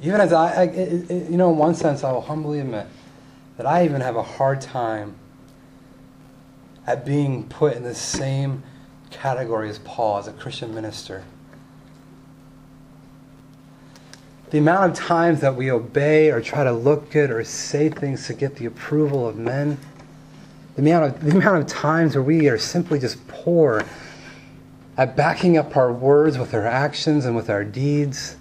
Even 0.00 0.20
as 0.20 0.32
I, 0.32 0.52
I 0.52 0.62
it, 0.64 1.10
it, 1.10 1.30
you 1.30 1.36
know, 1.36 1.50
in 1.50 1.56
one 1.56 1.74
sense, 1.74 2.04
I 2.04 2.12
will 2.12 2.20
humbly 2.20 2.60
admit 2.60 2.86
that 3.58 3.66
I 3.66 3.84
even 3.84 4.00
have 4.00 4.16
a 4.16 4.22
hard 4.22 4.60
time 4.60 5.16
at 6.86 7.04
being 7.04 7.46
put 7.48 7.76
in 7.76 7.82
the 7.82 7.94
same 7.94 8.62
category 9.10 9.68
as 9.68 9.80
Paul 9.80 10.18
as 10.18 10.28
a 10.28 10.32
Christian 10.32 10.74
minister. 10.74 11.24
The 14.50 14.58
amount 14.58 14.92
of 14.92 14.96
times 14.96 15.40
that 15.40 15.56
we 15.56 15.70
obey 15.70 16.30
or 16.30 16.40
try 16.40 16.64
to 16.64 16.72
look 16.72 17.10
good 17.10 17.30
or 17.30 17.44
say 17.44 17.90
things 17.90 18.26
to 18.28 18.32
get 18.32 18.56
the 18.56 18.64
approval 18.64 19.28
of 19.28 19.36
men, 19.36 19.76
the 20.76 20.82
amount 20.82 21.16
of, 21.16 21.24
the 21.24 21.32
amount 21.32 21.58
of 21.58 21.66
times 21.66 22.14
where 22.14 22.22
we 22.22 22.48
are 22.48 22.58
simply 22.58 23.00
just 23.00 23.26
poor 23.26 23.84
at 24.96 25.16
backing 25.16 25.58
up 25.58 25.76
our 25.76 25.92
words 25.92 26.38
with 26.38 26.54
our 26.54 26.64
actions 26.64 27.26
and 27.26 27.34
with 27.34 27.50
our 27.50 27.64
deeds. 27.64 28.36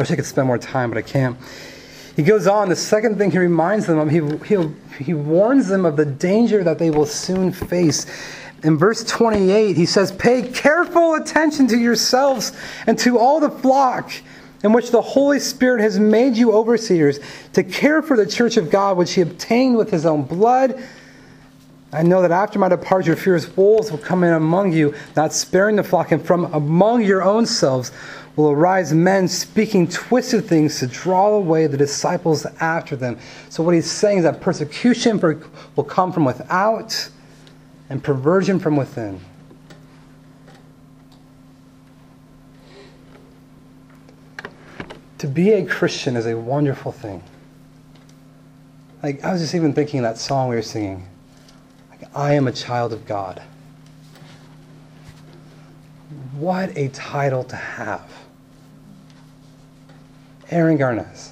I 0.00 0.02
wish 0.02 0.12
I 0.12 0.16
could 0.16 0.24
spend 0.24 0.46
more 0.46 0.56
time, 0.56 0.88
but 0.88 0.96
I 0.96 1.02
can't. 1.02 1.36
He 2.16 2.22
goes 2.22 2.46
on, 2.46 2.70
the 2.70 2.76
second 2.76 3.18
thing 3.18 3.32
he 3.32 3.38
reminds 3.38 3.84
them 3.84 3.98
of, 3.98 4.08
he, 4.08 4.22
he, 4.46 5.04
he 5.04 5.12
warns 5.12 5.68
them 5.68 5.84
of 5.84 5.98
the 5.98 6.06
danger 6.06 6.64
that 6.64 6.78
they 6.78 6.90
will 6.90 7.04
soon 7.04 7.52
face. 7.52 8.06
In 8.62 8.78
verse 8.78 9.04
28, 9.04 9.76
he 9.76 9.84
says, 9.84 10.10
Pay 10.10 10.48
careful 10.52 11.16
attention 11.16 11.66
to 11.66 11.76
yourselves 11.76 12.56
and 12.86 12.98
to 13.00 13.18
all 13.18 13.40
the 13.40 13.50
flock 13.50 14.10
in 14.64 14.72
which 14.72 14.90
the 14.90 15.02
Holy 15.02 15.38
Spirit 15.38 15.82
has 15.82 15.98
made 15.98 16.34
you 16.34 16.52
overseers 16.52 17.20
to 17.52 17.62
care 17.62 18.00
for 18.00 18.16
the 18.16 18.26
church 18.26 18.56
of 18.56 18.70
God, 18.70 18.96
which 18.96 19.12
he 19.12 19.20
obtained 19.20 19.76
with 19.76 19.90
his 19.90 20.06
own 20.06 20.22
blood. 20.22 20.82
I 21.92 22.02
know 22.02 22.22
that 22.22 22.30
after 22.30 22.58
my 22.58 22.68
departure, 22.68 23.16
fierce 23.16 23.56
wolves 23.56 23.90
will 23.90 23.98
come 23.98 24.22
in 24.22 24.32
among 24.32 24.72
you, 24.72 24.94
not 25.16 25.32
sparing 25.32 25.76
the 25.76 25.82
flock, 25.82 26.12
and 26.12 26.24
from 26.24 26.44
among 26.54 27.02
your 27.02 27.22
own 27.22 27.46
selves 27.46 27.90
will 28.36 28.50
arise 28.50 28.92
men 28.92 29.26
speaking 29.26 29.88
twisted 29.88 30.44
things 30.44 30.78
to 30.78 30.86
draw 30.86 31.30
away 31.30 31.66
the 31.66 31.76
disciples 31.76 32.46
after 32.60 32.94
them. 32.94 33.18
So, 33.48 33.64
what 33.64 33.74
he's 33.74 33.90
saying 33.90 34.18
is 34.18 34.24
that 34.24 34.40
persecution 34.40 35.20
will 35.74 35.84
come 35.84 36.12
from 36.12 36.24
without 36.24 37.10
and 37.88 38.02
perversion 38.02 38.60
from 38.60 38.76
within. 38.76 39.20
To 45.18 45.26
be 45.26 45.52
a 45.52 45.66
Christian 45.66 46.16
is 46.16 46.24
a 46.24 46.36
wonderful 46.36 46.92
thing. 46.92 47.22
Like, 49.02 49.24
I 49.24 49.32
was 49.32 49.42
just 49.42 49.54
even 49.54 49.72
thinking 49.72 50.02
that 50.02 50.18
song 50.18 50.48
we 50.48 50.54
were 50.54 50.62
singing. 50.62 51.09
I 52.14 52.34
am 52.34 52.48
a 52.48 52.52
child 52.52 52.92
of 52.92 53.06
God. 53.06 53.42
What 56.34 56.76
a 56.76 56.88
title 56.88 57.44
to 57.44 57.56
have. 57.56 58.10
Aaron 60.50 60.76
Garnes, 60.76 61.30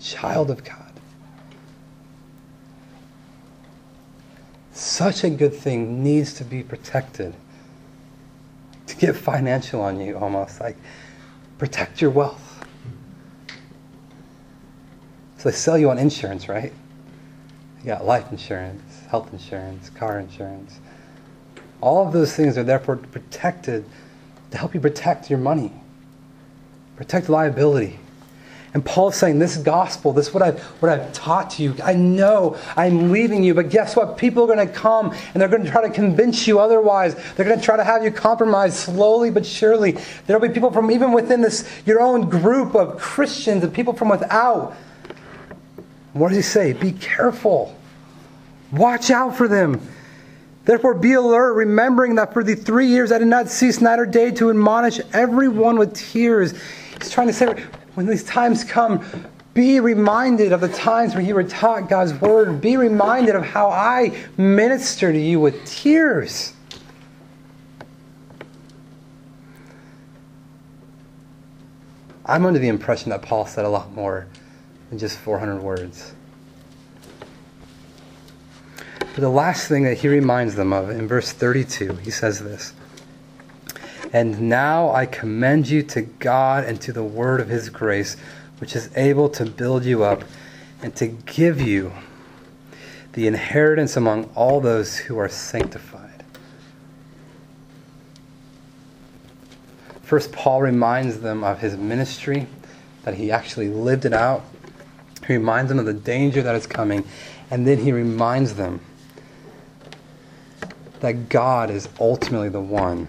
child 0.00 0.50
of 0.50 0.64
God. 0.64 0.92
Such 4.72 5.24
a 5.24 5.30
good 5.30 5.54
thing 5.54 6.02
needs 6.02 6.34
to 6.34 6.44
be 6.44 6.62
protected. 6.62 7.34
To 8.88 8.96
get 8.96 9.16
financial 9.16 9.80
on 9.80 10.00
you, 10.00 10.16
almost 10.16 10.60
like 10.60 10.76
protect 11.58 12.00
your 12.00 12.10
wealth. 12.10 12.64
So 15.38 15.50
they 15.50 15.54
sell 15.54 15.78
you 15.78 15.90
on 15.90 15.98
insurance, 15.98 16.48
right? 16.48 16.72
You 17.86 17.92
got 17.92 18.04
life 18.04 18.32
insurance, 18.32 18.82
health 19.08 19.32
insurance, 19.32 19.90
car 19.90 20.18
insurance. 20.18 20.80
All 21.80 22.04
of 22.04 22.12
those 22.12 22.34
things 22.34 22.58
are 22.58 22.64
therefore 22.64 22.96
protected 22.96 23.84
to 24.50 24.58
help 24.58 24.74
you 24.74 24.80
protect 24.80 25.30
your 25.30 25.38
money, 25.38 25.70
protect 26.96 27.28
liability. 27.28 28.00
And 28.74 28.84
Paul's 28.84 29.14
saying, 29.14 29.38
This 29.38 29.56
gospel, 29.56 30.12
this 30.12 30.34
what 30.34 30.42
I've 30.42 30.60
what 30.82 30.90
I've 30.90 31.12
taught 31.12 31.60
you. 31.60 31.76
I 31.80 31.92
know 31.92 32.58
I'm 32.76 33.12
leaving 33.12 33.44
you, 33.44 33.54
but 33.54 33.70
guess 33.70 33.94
what? 33.94 34.18
People 34.18 34.42
are 34.42 34.52
going 34.52 34.66
to 34.66 34.74
come 34.74 35.14
and 35.32 35.40
they're 35.40 35.48
going 35.48 35.62
to 35.62 35.70
try 35.70 35.86
to 35.86 35.94
convince 35.94 36.48
you 36.48 36.58
otherwise. 36.58 37.14
They're 37.36 37.46
going 37.46 37.60
to 37.60 37.64
try 37.64 37.76
to 37.76 37.84
have 37.84 38.02
you 38.02 38.10
compromise 38.10 38.76
slowly 38.76 39.30
but 39.30 39.46
surely. 39.46 39.96
There'll 40.26 40.42
be 40.42 40.52
people 40.52 40.72
from 40.72 40.90
even 40.90 41.12
within 41.12 41.40
this 41.40 41.70
your 41.86 42.00
own 42.00 42.28
group 42.28 42.74
of 42.74 42.98
Christians 42.98 43.62
and 43.62 43.72
people 43.72 43.92
from 43.92 44.08
without. 44.08 44.74
What 46.14 46.30
does 46.30 46.38
he 46.38 46.42
say? 46.42 46.72
Be 46.72 46.90
careful. 46.92 47.75
Watch 48.72 49.10
out 49.10 49.36
for 49.36 49.48
them. 49.48 49.80
Therefore, 50.64 50.94
be 50.94 51.12
alert, 51.12 51.54
remembering 51.54 52.16
that 52.16 52.32
for 52.32 52.42
the 52.42 52.56
three 52.56 52.88
years 52.88 53.12
I 53.12 53.18
did 53.18 53.28
not 53.28 53.48
cease 53.48 53.80
night 53.80 54.00
or 54.00 54.06
day 54.06 54.32
to 54.32 54.50
admonish 54.50 55.00
everyone 55.12 55.78
with 55.78 55.94
tears. 55.94 56.54
He's 56.98 57.10
trying 57.10 57.28
to 57.28 57.32
say, 57.32 57.64
when 57.94 58.06
these 58.06 58.24
times 58.24 58.64
come, 58.64 59.04
be 59.54 59.78
reminded 59.78 60.52
of 60.52 60.60
the 60.60 60.68
times 60.68 61.14
when 61.14 61.24
you 61.24 61.34
were 61.34 61.44
taught 61.44 61.88
God's 61.88 62.12
word. 62.14 62.60
Be 62.60 62.76
reminded 62.76 63.36
of 63.36 63.44
how 63.44 63.70
I 63.70 64.14
minister 64.36 65.12
to 65.12 65.18
you 65.18 65.38
with 65.38 65.64
tears. 65.64 66.52
I'm 72.26 72.44
under 72.44 72.58
the 72.58 72.68
impression 72.68 73.10
that 73.10 73.22
Paul 73.22 73.46
said 73.46 73.64
a 73.64 73.68
lot 73.68 73.92
more 73.92 74.26
than 74.90 74.98
just 74.98 75.16
400 75.20 75.62
words. 75.62 76.12
But 79.16 79.22
the 79.22 79.30
last 79.30 79.66
thing 79.66 79.84
that 79.84 79.96
he 79.96 80.08
reminds 80.08 80.54
them 80.56 80.74
of 80.74 80.90
in 80.90 81.08
verse 81.08 81.32
32, 81.32 81.94
he 81.96 82.10
says 82.10 82.38
this 82.38 82.74
and 84.12 84.42
now 84.42 84.92
I 84.92 85.06
commend 85.06 85.68
you 85.68 85.82
to 85.84 86.02
God 86.02 86.64
and 86.64 86.80
to 86.82 86.92
the 86.92 87.02
word 87.02 87.40
of 87.40 87.48
his 87.48 87.68
grace, 87.68 88.16
which 88.58 88.76
is 88.76 88.88
able 88.96 89.28
to 89.30 89.44
build 89.44 89.84
you 89.84 90.04
up 90.04 90.24
and 90.82 90.94
to 90.96 91.06
give 91.08 91.60
you 91.60 91.92
the 93.14 93.26
inheritance 93.26 93.96
among 93.96 94.30
all 94.34 94.60
those 94.60 94.96
who 94.96 95.18
are 95.18 95.28
sanctified. 95.28 96.24
First, 100.02 100.30
Paul 100.30 100.62
reminds 100.62 101.20
them 101.20 101.42
of 101.42 101.60
his 101.60 101.76
ministry, 101.76 102.46
that 103.02 103.14
he 103.14 103.30
actually 103.32 103.68
lived 103.68 104.04
it 104.04 104.12
out. 104.12 104.44
He 105.26 105.32
reminds 105.32 105.68
them 105.70 105.78
of 105.78 105.86
the 105.86 105.94
danger 105.94 106.42
that 106.42 106.54
is 106.54 106.66
coming, 106.66 107.04
and 107.50 107.66
then 107.66 107.78
he 107.78 107.90
reminds 107.90 108.54
them 108.54 108.80
that 111.00 111.28
God 111.28 111.70
is 111.70 111.88
ultimately 112.00 112.48
the 112.48 112.60
one 112.60 113.08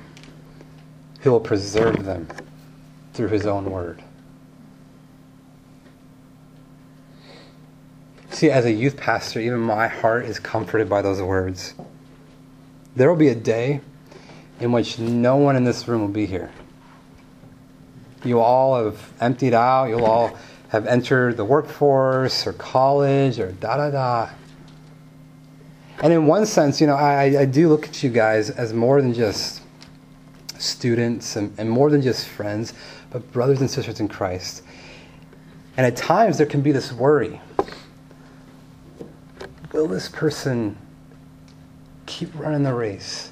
who 1.22 1.32
will 1.32 1.40
preserve 1.40 2.04
them 2.06 2.28
through 3.14 3.30
his 3.30 3.46
own 3.46 3.72
word. 3.72 4.04
See, 8.30 8.52
as 8.52 8.66
a 8.66 8.72
youth 8.72 8.98
pastor, 8.98 9.40
even 9.40 9.60
my 9.60 9.88
heart 9.88 10.26
is 10.26 10.38
comforted 10.38 10.88
by 10.88 11.02
those 11.02 11.22
words. 11.22 11.74
There 12.96 13.10
will 13.10 13.18
be 13.18 13.30
a 13.30 13.36
day 13.36 13.82
in 14.60 14.72
which 14.72 15.00
no 15.00 15.38
one 15.38 15.56
in 15.56 15.64
this 15.64 15.88
room 15.88 16.02
will 16.02 16.08
be 16.08 16.26
here. 16.26 16.52
You 18.24 18.40
all 18.40 18.84
have 18.84 19.12
emptied 19.20 19.54
out, 19.54 19.86
you'll 19.86 20.06
all 20.06 20.38
have 20.70 20.86
entered 20.86 21.38
the 21.38 21.46
workforce 21.46 22.46
or 22.46 22.54
college 22.54 23.40
or 23.40 23.54
da 23.54 23.78
da 23.78 23.90
da. 23.92 24.30
And 26.02 26.14
in 26.14 26.28
one 26.28 26.46
sense, 26.46 26.80
you 26.80 26.88
know, 26.88 26.96
I, 26.96 27.42
I 27.42 27.46
do 27.46 27.70
look 27.70 27.88
at 27.88 28.04
you 28.04 28.10
guys 28.10 28.50
as 28.50 28.74
more 28.74 29.02
than 29.02 29.14
just 29.14 29.62
students 30.60 31.36
and, 31.36 31.54
and 31.58 31.70
more 31.70 31.90
than 31.90 32.02
just 32.02 32.28
friends, 32.28 32.74
but 33.10 33.32
brothers 33.32 33.62
and 33.62 33.70
sisters 33.70 34.00
in 34.00 34.08
Christ. 34.08 34.64
And 35.76 35.86
at 35.86 35.96
times 35.96 36.38
there 36.38 36.48
can 36.48 36.62
be 36.62 36.72
this 36.72 36.92
worry 36.92 37.42
will 39.78 39.88
this 39.88 40.10
person 40.10 40.76
keep 42.08 42.34
running 42.34 42.64
the 42.64 42.74
race? 42.74 43.32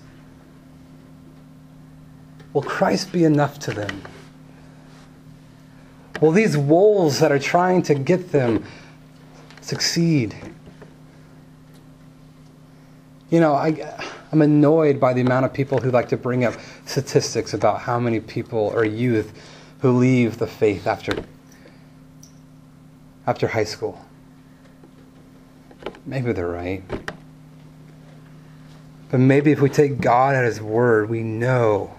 Will 2.54 2.62
Christ 2.62 3.12
be 3.12 3.24
enough 3.24 3.58
to 3.60 3.72
them? 3.72 4.04
Will 6.22 6.32
these 6.32 6.56
wolves 6.56 7.20
that 7.20 7.32
are 7.32 7.40
trying 7.40 7.82
to 7.84 7.96
get 7.96 8.32
them 8.32 8.64
succeed? 9.62 10.36
You 13.30 13.40
know, 13.40 13.54
I, 13.54 14.00
I'm 14.32 14.42
annoyed 14.42 15.00
by 15.00 15.14
the 15.14 15.22
amount 15.22 15.46
of 15.46 15.54
people 15.54 15.80
who 15.80 15.90
like 15.92 16.10
to 16.10 16.18
bring 16.18 16.46
up 16.46 16.56
statistics 16.86 17.54
about 17.54 17.82
how 17.82 18.00
many 18.00 18.20
people 18.20 18.72
or 18.74 18.86
youth 18.86 19.34
who 19.80 19.98
leave 19.98 20.38
the 20.38 20.48
faith 20.48 20.88
after, 20.88 21.24
after 23.26 23.48
high 23.48 23.64
school. 23.64 24.04
Maybe 26.06 26.32
they're 26.34 26.48
right. 26.48 26.84
But 29.10 29.20
maybe 29.20 29.52
if 29.52 29.62
we 29.62 29.70
take 29.70 30.02
God 30.02 30.36
at 30.36 30.46
His 30.46 30.62
word, 30.62 31.10
we 31.10 31.24
know 31.24 31.96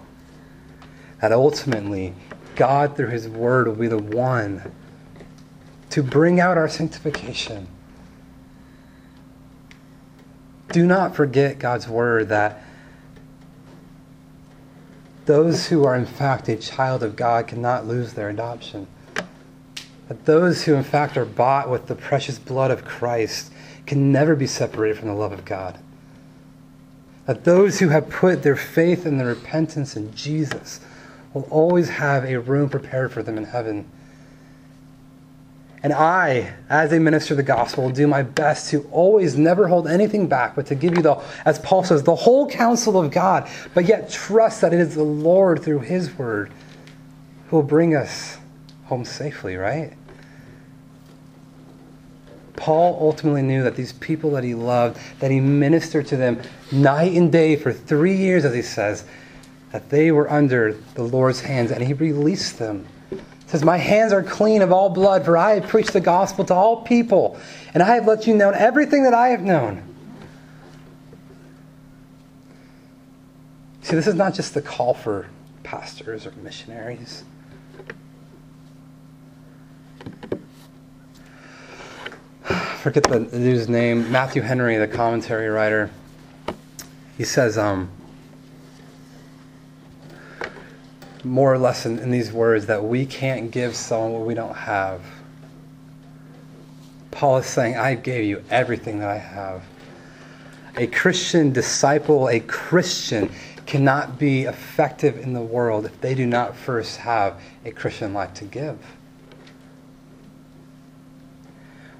that 1.21 1.31
ultimately 1.31 2.13
God, 2.55 2.95
through 2.95 3.09
His 3.09 3.27
word, 3.27 3.67
will 3.67 3.75
be 3.75 3.87
the 3.87 3.97
one 3.97 4.71
to 5.89 6.03
bring 6.03 6.39
out 6.39 6.57
our 6.57 6.69
sanctification. 6.69 7.67
Do 10.71 10.85
not 10.85 11.15
forget 11.15 11.59
God's 11.59 11.87
word 11.87 12.29
that 12.29 12.61
those 15.25 15.67
who 15.67 15.83
are 15.85 15.95
in 15.95 16.05
fact 16.05 16.47
a 16.49 16.55
child 16.55 17.03
of 17.03 17.15
God 17.15 17.47
cannot 17.47 17.85
lose 17.85 18.13
their 18.13 18.29
adoption. 18.29 18.87
That 20.07 20.25
those 20.25 20.63
who 20.63 20.75
in 20.75 20.83
fact 20.83 21.17
are 21.17 21.25
bought 21.25 21.69
with 21.69 21.87
the 21.87 21.95
precious 21.95 22.39
blood 22.39 22.71
of 22.71 22.85
Christ 22.85 23.51
can 23.85 24.11
never 24.11 24.35
be 24.35 24.47
separated 24.47 24.97
from 24.97 25.09
the 25.09 25.13
love 25.13 25.33
of 25.33 25.45
God. 25.45 25.79
That 27.25 27.43
those 27.43 27.79
who 27.79 27.89
have 27.89 28.09
put 28.09 28.43
their 28.43 28.55
faith 28.55 29.05
and 29.05 29.19
their 29.19 29.27
repentance 29.27 29.97
in 29.97 30.15
Jesus 30.15 30.79
will 31.33 31.47
always 31.49 31.89
have 31.89 32.23
a 32.23 32.39
room 32.39 32.69
prepared 32.69 33.11
for 33.11 33.21
them 33.21 33.37
in 33.37 33.45
heaven. 33.45 33.89
And 35.83 35.93
I, 35.93 36.53
as 36.69 36.91
a 36.91 36.99
minister 36.99 37.33
of 37.33 37.37
the 37.37 37.43
gospel, 37.43 37.85
will 37.85 37.91
do 37.91 38.07
my 38.07 38.23
best 38.23 38.71
to 38.71 38.87
always 38.91 39.37
never 39.37 39.67
hold 39.67 39.87
anything 39.87 40.27
back, 40.27 40.55
but 40.55 40.65
to 40.67 40.75
give 40.75 40.95
you 40.95 41.03
the, 41.03 41.21
as 41.45 41.59
Paul 41.59 41.83
says, 41.83 42.03
the 42.03 42.15
whole 42.15 42.49
counsel 42.49 42.99
of 42.99 43.11
God, 43.11 43.47
but 43.73 43.85
yet 43.85 44.09
trust 44.09 44.61
that 44.61 44.73
it 44.73 44.79
is 44.79 44.95
the 44.95 45.03
Lord 45.03 45.63
through 45.63 45.81
his 45.81 46.11
word 46.17 46.51
who 47.49 47.57
will 47.57 47.63
bring 47.63 47.95
us 47.95 48.37
home 48.85 49.05
safely, 49.05 49.55
right? 49.55 49.93
Paul 52.55 52.97
ultimately 52.99 53.43
knew 53.43 53.63
that 53.63 53.75
these 53.75 53.93
people 53.93 54.31
that 54.31 54.43
he 54.43 54.55
loved, 54.55 54.99
that 55.19 55.29
he 55.29 55.39
ministered 55.39 56.07
to 56.07 56.17
them 56.17 56.41
night 56.71 57.13
and 57.13 57.31
day 57.31 57.55
for 57.55 57.71
three 57.71 58.15
years, 58.15 58.45
as 58.45 58.53
he 58.53 58.63
says, 58.63 59.05
that 59.71 59.89
they 59.89 60.11
were 60.11 60.29
under 60.29 60.73
the 60.95 61.03
Lord's 61.03 61.41
hands, 61.41 61.71
and 61.71 61.83
he 61.83 61.93
released 61.93 62.57
them. 62.57 62.87
He 63.47 63.51
says, 63.51 63.63
My 63.63 63.77
hands 63.77 64.11
are 64.11 64.21
clean 64.21 64.61
of 64.61 64.73
all 64.73 64.89
blood, 64.89 65.23
for 65.23 65.37
I 65.37 65.53
have 65.53 65.69
preached 65.69 65.93
the 65.93 66.01
gospel 66.01 66.43
to 66.43 66.53
all 66.53 66.81
people, 66.81 67.39
and 67.73 67.81
I 67.81 67.95
have 67.95 68.05
let 68.05 68.27
you 68.27 68.35
know 68.35 68.49
everything 68.49 69.03
that 69.03 69.13
I 69.13 69.29
have 69.29 69.39
known. 69.41 69.81
See, 73.83 73.95
this 73.95 74.05
is 74.05 74.15
not 74.15 74.33
just 74.33 74.53
the 74.53 74.61
call 74.61 74.93
for 74.93 75.27
pastors 75.63 76.25
or 76.25 76.33
missionaries. 76.43 77.23
forget 82.81 83.03
the 83.03 83.19
dude's 83.19 83.69
name, 83.69 84.11
Matthew 84.11 84.41
Henry, 84.41 84.75
the 84.75 84.89
commentary 84.89 85.47
writer. 85.47 85.89
He 87.17 87.23
says, 87.23 87.57
um, 87.57 87.89
more 91.27 91.53
or 91.53 91.57
less 91.57 91.85
in, 91.85 91.99
in 91.99 92.11
these 92.11 92.31
words, 92.31 92.65
that 92.67 92.83
we 92.83 93.05
can't 93.05 93.51
give 93.51 93.75
someone 93.75 94.13
what 94.13 94.25
we 94.25 94.33
don't 94.33 94.55
have. 94.55 95.01
Paul 97.11 97.37
is 97.37 97.45
saying, 97.45 97.77
I 97.77 97.95
gave 97.95 98.25
you 98.25 98.43
everything 98.49 98.99
that 98.99 99.09
I 99.09 99.17
have. 99.17 99.63
A 100.75 100.87
Christian 100.87 101.51
disciple, 101.51 102.29
a 102.29 102.39
Christian, 102.41 103.31
cannot 103.65 104.17
be 104.17 104.43
effective 104.43 105.17
in 105.17 105.33
the 105.33 105.41
world 105.41 105.85
if 105.85 105.99
they 105.99 106.15
do 106.15 106.25
not 106.25 106.55
first 106.55 106.97
have 106.97 107.41
a 107.65 107.71
Christian 107.71 108.13
life 108.13 108.33
to 108.35 108.45
give. 108.45 108.77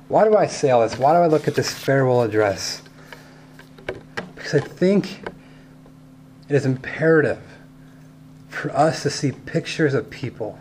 Why 0.08 0.24
do 0.24 0.38
I 0.38 0.48
say 0.48 0.70
all 0.70 0.82
this? 0.82 0.98
Why 0.98 1.14
do 1.14 1.20
I 1.20 1.28
look 1.28 1.48
at 1.48 1.56
this 1.56 1.74
farewell 1.74 2.22
address? 2.22 2.82
Because 4.36 4.54
I 4.54 4.60
think 4.60 5.22
it 6.48 6.56
is 6.56 6.66
imperative 6.66 7.42
for 8.58 8.76
us 8.76 9.04
to 9.04 9.10
see 9.10 9.32
pictures 9.32 9.94
of 9.94 10.10
people, 10.10 10.58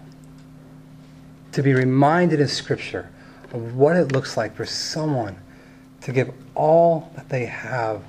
to 1.52 1.62
be 1.62 1.72
reminded 1.72 2.40
in 2.40 2.48
Scripture 2.48 3.10
of 3.52 3.74
what 3.74 3.96
it 3.96 4.12
looks 4.12 4.36
like 4.36 4.54
for 4.54 4.66
someone 4.66 5.36
to 6.02 6.12
give 6.12 6.30
all 6.54 7.10
that 7.16 7.28
they 7.30 7.46
have 7.46 8.02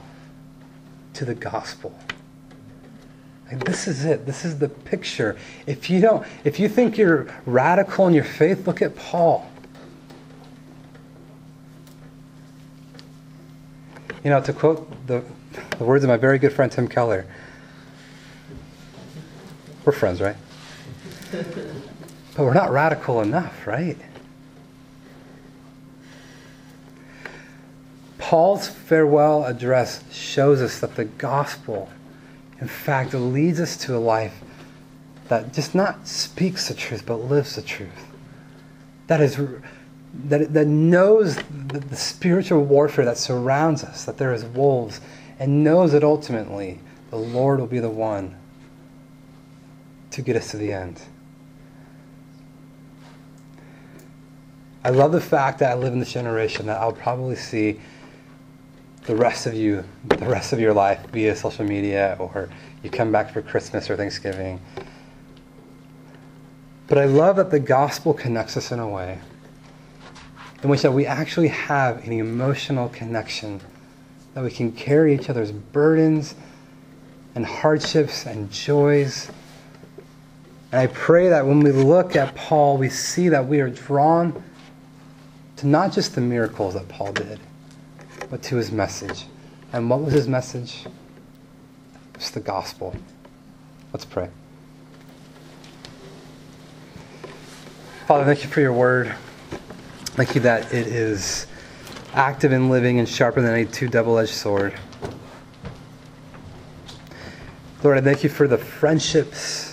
to 1.14 1.26
the 1.26 1.34
gospel. 1.34 1.98
Like 3.50 3.64
this 3.64 3.88
is 3.88 4.04
it. 4.04 4.26
This 4.26 4.44
is 4.44 4.60
the 4.60 4.68
picture. 4.68 5.38
If 5.66 5.90
you 5.90 6.02
don't, 6.02 6.28
if 6.44 6.60
you 6.60 6.68
think 6.68 6.98
you're 6.98 7.28
radical 7.46 8.08
in 8.08 8.14
your 8.14 8.26
faith, 8.26 8.68
look 8.68 8.82
at 8.82 8.94
Paul. 8.96 9.50
You 14.24 14.32
know, 14.32 14.42
to 14.42 14.52
quote 14.52 15.08
the, 15.08 15.24
the 15.78 15.86
words 15.86 16.04
of 16.04 16.10
my 16.10 16.18
very 16.18 16.40
good 16.40 16.52
friend 16.52 16.70
Tim 16.70 16.90
Keller, 16.90 17.26
we're 19.88 19.94
friends, 19.94 20.20
right? 20.20 20.36
But 21.32 22.44
we're 22.44 22.54
not 22.54 22.72
radical 22.72 23.22
enough, 23.22 23.66
right? 23.66 23.98
Paul's 28.18 28.68
farewell 28.68 29.46
address 29.46 30.04
shows 30.12 30.62
us 30.62 30.82
that 30.82 30.98
the 30.98 31.06
gospel, 31.06 31.90
in 32.60 32.68
fact, 32.68 33.14
leads 33.14 33.62
us 33.62 33.78
to 33.78 33.96
a 33.96 34.00
life 34.00 34.42
that 35.30 35.54
just 35.54 35.74
not 35.74 36.06
speaks 36.06 36.68
the 36.68 36.74
truth, 36.74 37.06
but 37.06 37.22
lives 37.22 37.56
the 37.56 37.62
truth. 37.62 38.08
That 39.08 39.22
is 39.22 39.38
that, 40.26 40.54
that 40.54 40.68
knows 40.68 41.38
the, 41.38 41.80
the 41.80 41.96
spiritual 41.96 42.66
warfare 42.66 43.06
that 43.06 43.18
surrounds 43.18 43.86
us, 43.86 44.04
that 44.04 44.18
there 44.18 44.34
is 44.34 44.44
wolves, 44.44 45.00
and 45.40 45.64
knows 45.64 45.94
that 45.94 46.04
ultimately 46.04 46.80
the 47.10 47.18
Lord 47.18 47.62
will 47.62 47.68
be 47.68 47.80
the 47.80 47.90
one 47.90 48.36
to 50.18 50.24
get 50.24 50.36
us 50.36 50.50
to 50.50 50.58
the 50.58 50.74
end. 50.74 51.00
I 54.84 54.90
love 54.90 55.12
the 55.12 55.22
fact 55.22 55.60
that 55.60 55.72
I 55.72 55.76
live 55.76 55.94
in 55.94 56.00
this 56.00 56.12
generation 56.12 56.66
that 56.66 56.82
I'll 56.82 56.92
probably 56.92 57.36
see 57.36 57.80
the 59.06 59.16
rest 59.16 59.46
of 59.46 59.54
you, 59.54 59.84
the 60.08 60.26
rest 60.26 60.54
of 60.54 60.60
your 60.60 60.74
life 60.74 61.06
via 61.12 61.36
social 61.36 61.66
media 61.66 62.18
or 62.20 62.50
you 62.82 62.90
come 62.90 63.12
back 63.12 63.32
for 63.32 63.44
Christmas 63.44 63.92
or 63.92 63.96
Thanksgiving. 63.96 64.60
But 66.88 66.98
I 66.98 67.06
love 67.06 67.36
that 67.36 67.52
the 67.52 67.60
gospel 67.60 68.12
connects 68.12 68.58
us 68.58 68.72
in 68.72 68.80
a 68.80 68.88
way 68.88 69.20
in 70.64 70.70
which 70.70 70.82
that 70.82 70.94
we 70.94 71.06
actually 71.06 71.50
have 71.50 72.04
an 72.08 72.12
emotional 72.12 72.90
connection, 72.90 73.62
that 74.34 74.44
we 74.44 74.50
can 74.50 74.72
carry 74.72 75.14
each 75.14 75.30
other's 75.30 75.52
burdens 75.52 76.34
and 77.36 77.46
hardships 77.46 78.26
and 78.26 78.50
joys. 78.52 79.30
And 80.72 80.82
I 80.82 80.88
pray 80.88 81.30
that 81.30 81.46
when 81.46 81.62
we 81.62 81.72
look 81.72 82.16
at 82.16 82.36
Paul, 82.36 82.78
we 82.78 82.90
see 82.90 83.30
that 83.30 83.48
we 83.48 83.62
are 83.62 83.70
drawn 83.70 84.44
to 85.58 85.68
not 85.68 85.94
just 85.94 86.14
the 86.16 86.22
miracles 86.22 86.74
that 86.74 86.88
Paul 86.88 87.14
did, 87.14 87.40
but 88.30 88.44
to 88.44 88.58
his 88.58 88.72
message. 88.72 89.26
And 89.72 89.90
what 89.90 90.02
was 90.02 90.14
his 90.14 90.28
message? 90.28 90.86
It's 92.16 92.32
the 92.32 92.40
gospel. 92.40 92.96
Let's 93.94 94.06
pray. 94.06 94.30
Father, 98.08 98.26
thank 98.26 98.44
you 98.44 98.50
for 98.50 98.62
your 98.62 98.74
word. 98.74 99.14
Thank 100.16 100.36
you 100.36 100.42
that 100.42 100.74
it 100.74 100.88
is 100.88 101.48
active 102.14 102.52
and 102.52 102.70
living 102.70 103.00
and 103.00 103.08
sharper 103.08 103.42
than 103.42 103.54
a 103.54 103.66
two 103.66 103.88
double 103.88 104.18
edged 104.18 104.32
sword. 104.32 104.74
Lord, 107.84 107.98
I 107.98 108.02
thank 108.02 108.24
you 108.24 108.30
for 108.30 108.48
the 108.48 108.58
friendships 108.58 109.67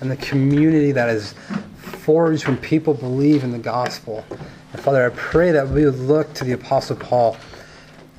and 0.00 0.10
the 0.10 0.16
community 0.16 0.92
that 0.92 1.08
is 1.08 1.34
forged 1.76 2.46
when 2.46 2.56
people 2.56 2.94
believe 2.94 3.44
in 3.44 3.52
the 3.52 3.58
gospel. 3.58 4.24
And 4.72 4.80
Father, 4.80 5.04
I 5.04 5.10
pray 5.10 5.52
that 5.52 5.68
we 5.68 5.84
would 5.84 5.98
look 5.98 6.32
to 6.34 6.44
the 6.44 6.52
Apostle 6.52 6.96
Paul 6.96 7.36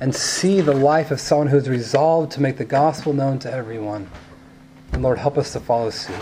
and 0.00 0.14
see 0.14 0.60
the 0.60 0.74
life 0.74 1.10
of 1.10 1.20
someone 1.20 1.46
who 1.46 1.56
is 1.56 1.68
resolved 1.68 2.32
to 2.32 2.40
make 2.40 2.56
the 2.56 2.64
gospel 2.64 3.12
known 3.12 3.38
to 3.40 3.52
everyone. 3.52 4.10
And 4.92 5.02
Lord, 5.02 5.18
help 5.18 5.38
us 5.38 5.52
to 5.52 5.60
follow 5.60 5.90
suit. 5.90 6.14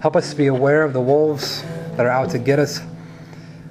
Help 0.00 0.16
us 0.16 0.30
to 0.30 0.36
be 0.36 0.46
aware 0.46 0.82
of 0.82 0.92
the 0.92 1.00
wolves 1.00 1.62
that 1.96 2.06
are 2.06 2.10
out 2.10 2.30
to 2.30 2.38
get 2.38 2.58
us. 2.58 2.80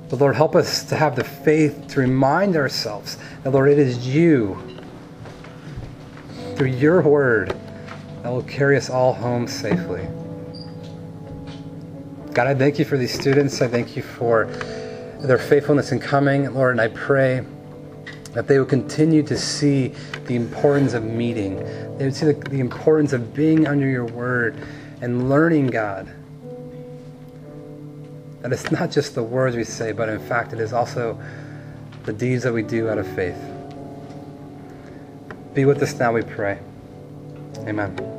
But 0.09 0.19
Lord, 0.19 0.35
help 0.35 0.55
us 0.55 0.83
to 0.85 0.95
have 0.95 1.15
the 1.15 1.23
faith 1.23 1.87
to 1.89 1.99
remind 1.99 2.55
ourselves 2.55 3.17
that, 3.43 3.51
Lord, 3.51 3.69
it 3.69 3.79
is 3.79 4.07
you, 4.07 4.57
through 6.55 6.69
your 6.69 7.01
word, 7.01 7.57
that 8.25 8.31
will 8.31 8.41
carry 8.41 8.75
us 8.75 8.89
all 8.89 9.13
home 9.13 9.47
safely. 9.47 10.01
God, 12.33 12.47
I 12.47 12.55
thank 12.55 12.79
you 12.79 12.83
for 12.83 12.97
these 12.97 13.13
students. 13.13 13.61
I 13.61 13.67
thank 13.67 13.95
you 13.95 14.01
for 14.01 14.45
their 15.19 15.37
faithfulness 15.37 15.91
in 15.91 15.99
coming, 15.99 16.51
Lord, 16.51 16.71
and 16.71 16.81
I 16.81 16.87
pray 16.87 17.45
that 18.33 18.47
they 18.47 18.57
would 18.57 18.67
continue 18.67 19.21
to 19.21 19.37
see 19.37 19.89
the 20.25 20.35
importance 20.35 20.95
of 20.95 21.03
meeting. 21.03 21.57
They 21.99 22.05
would 22.05 22.15
see 22.15 22.25
the, 22.25 22.33
the 22.33 22.59
importance 22.59 23.13
of 23.13 23.35
being 23.35 23.67
under 23.67 23.85
your 23.85 24.05
word 24.05 24.57
and 25.01 25.29
learning, 25.29 25.67
God, 25.67 26.11
that 28.41 28.51
it's 28.51 28.71
not 28.71 28.89
just 28.89 29.13
the 29.13 29.21
words 29.21 29.55
we 29.55 29.63
say, 29.63 29.91
but 29.91 30.09
in 30.09 30.19
fact, 30.19 30.51
it 30.51 30.59
is 30.59 30.73
also 30.73 31.21
the 32.05 32.13
deeds 32.13 32.41
that 32.41 32.53
we 32.53 32.63
do 32.63 32.89
out 32.89 32.97
of 32.97 33.05
faith. 33.05 33.37
Be 35.53 35.65
with 35.65 35.79
us 35.83 35.93
now, 35.99 36.11
we 36.11 36.23
pray. 36.23 36.57
Amen. 37.67 38.14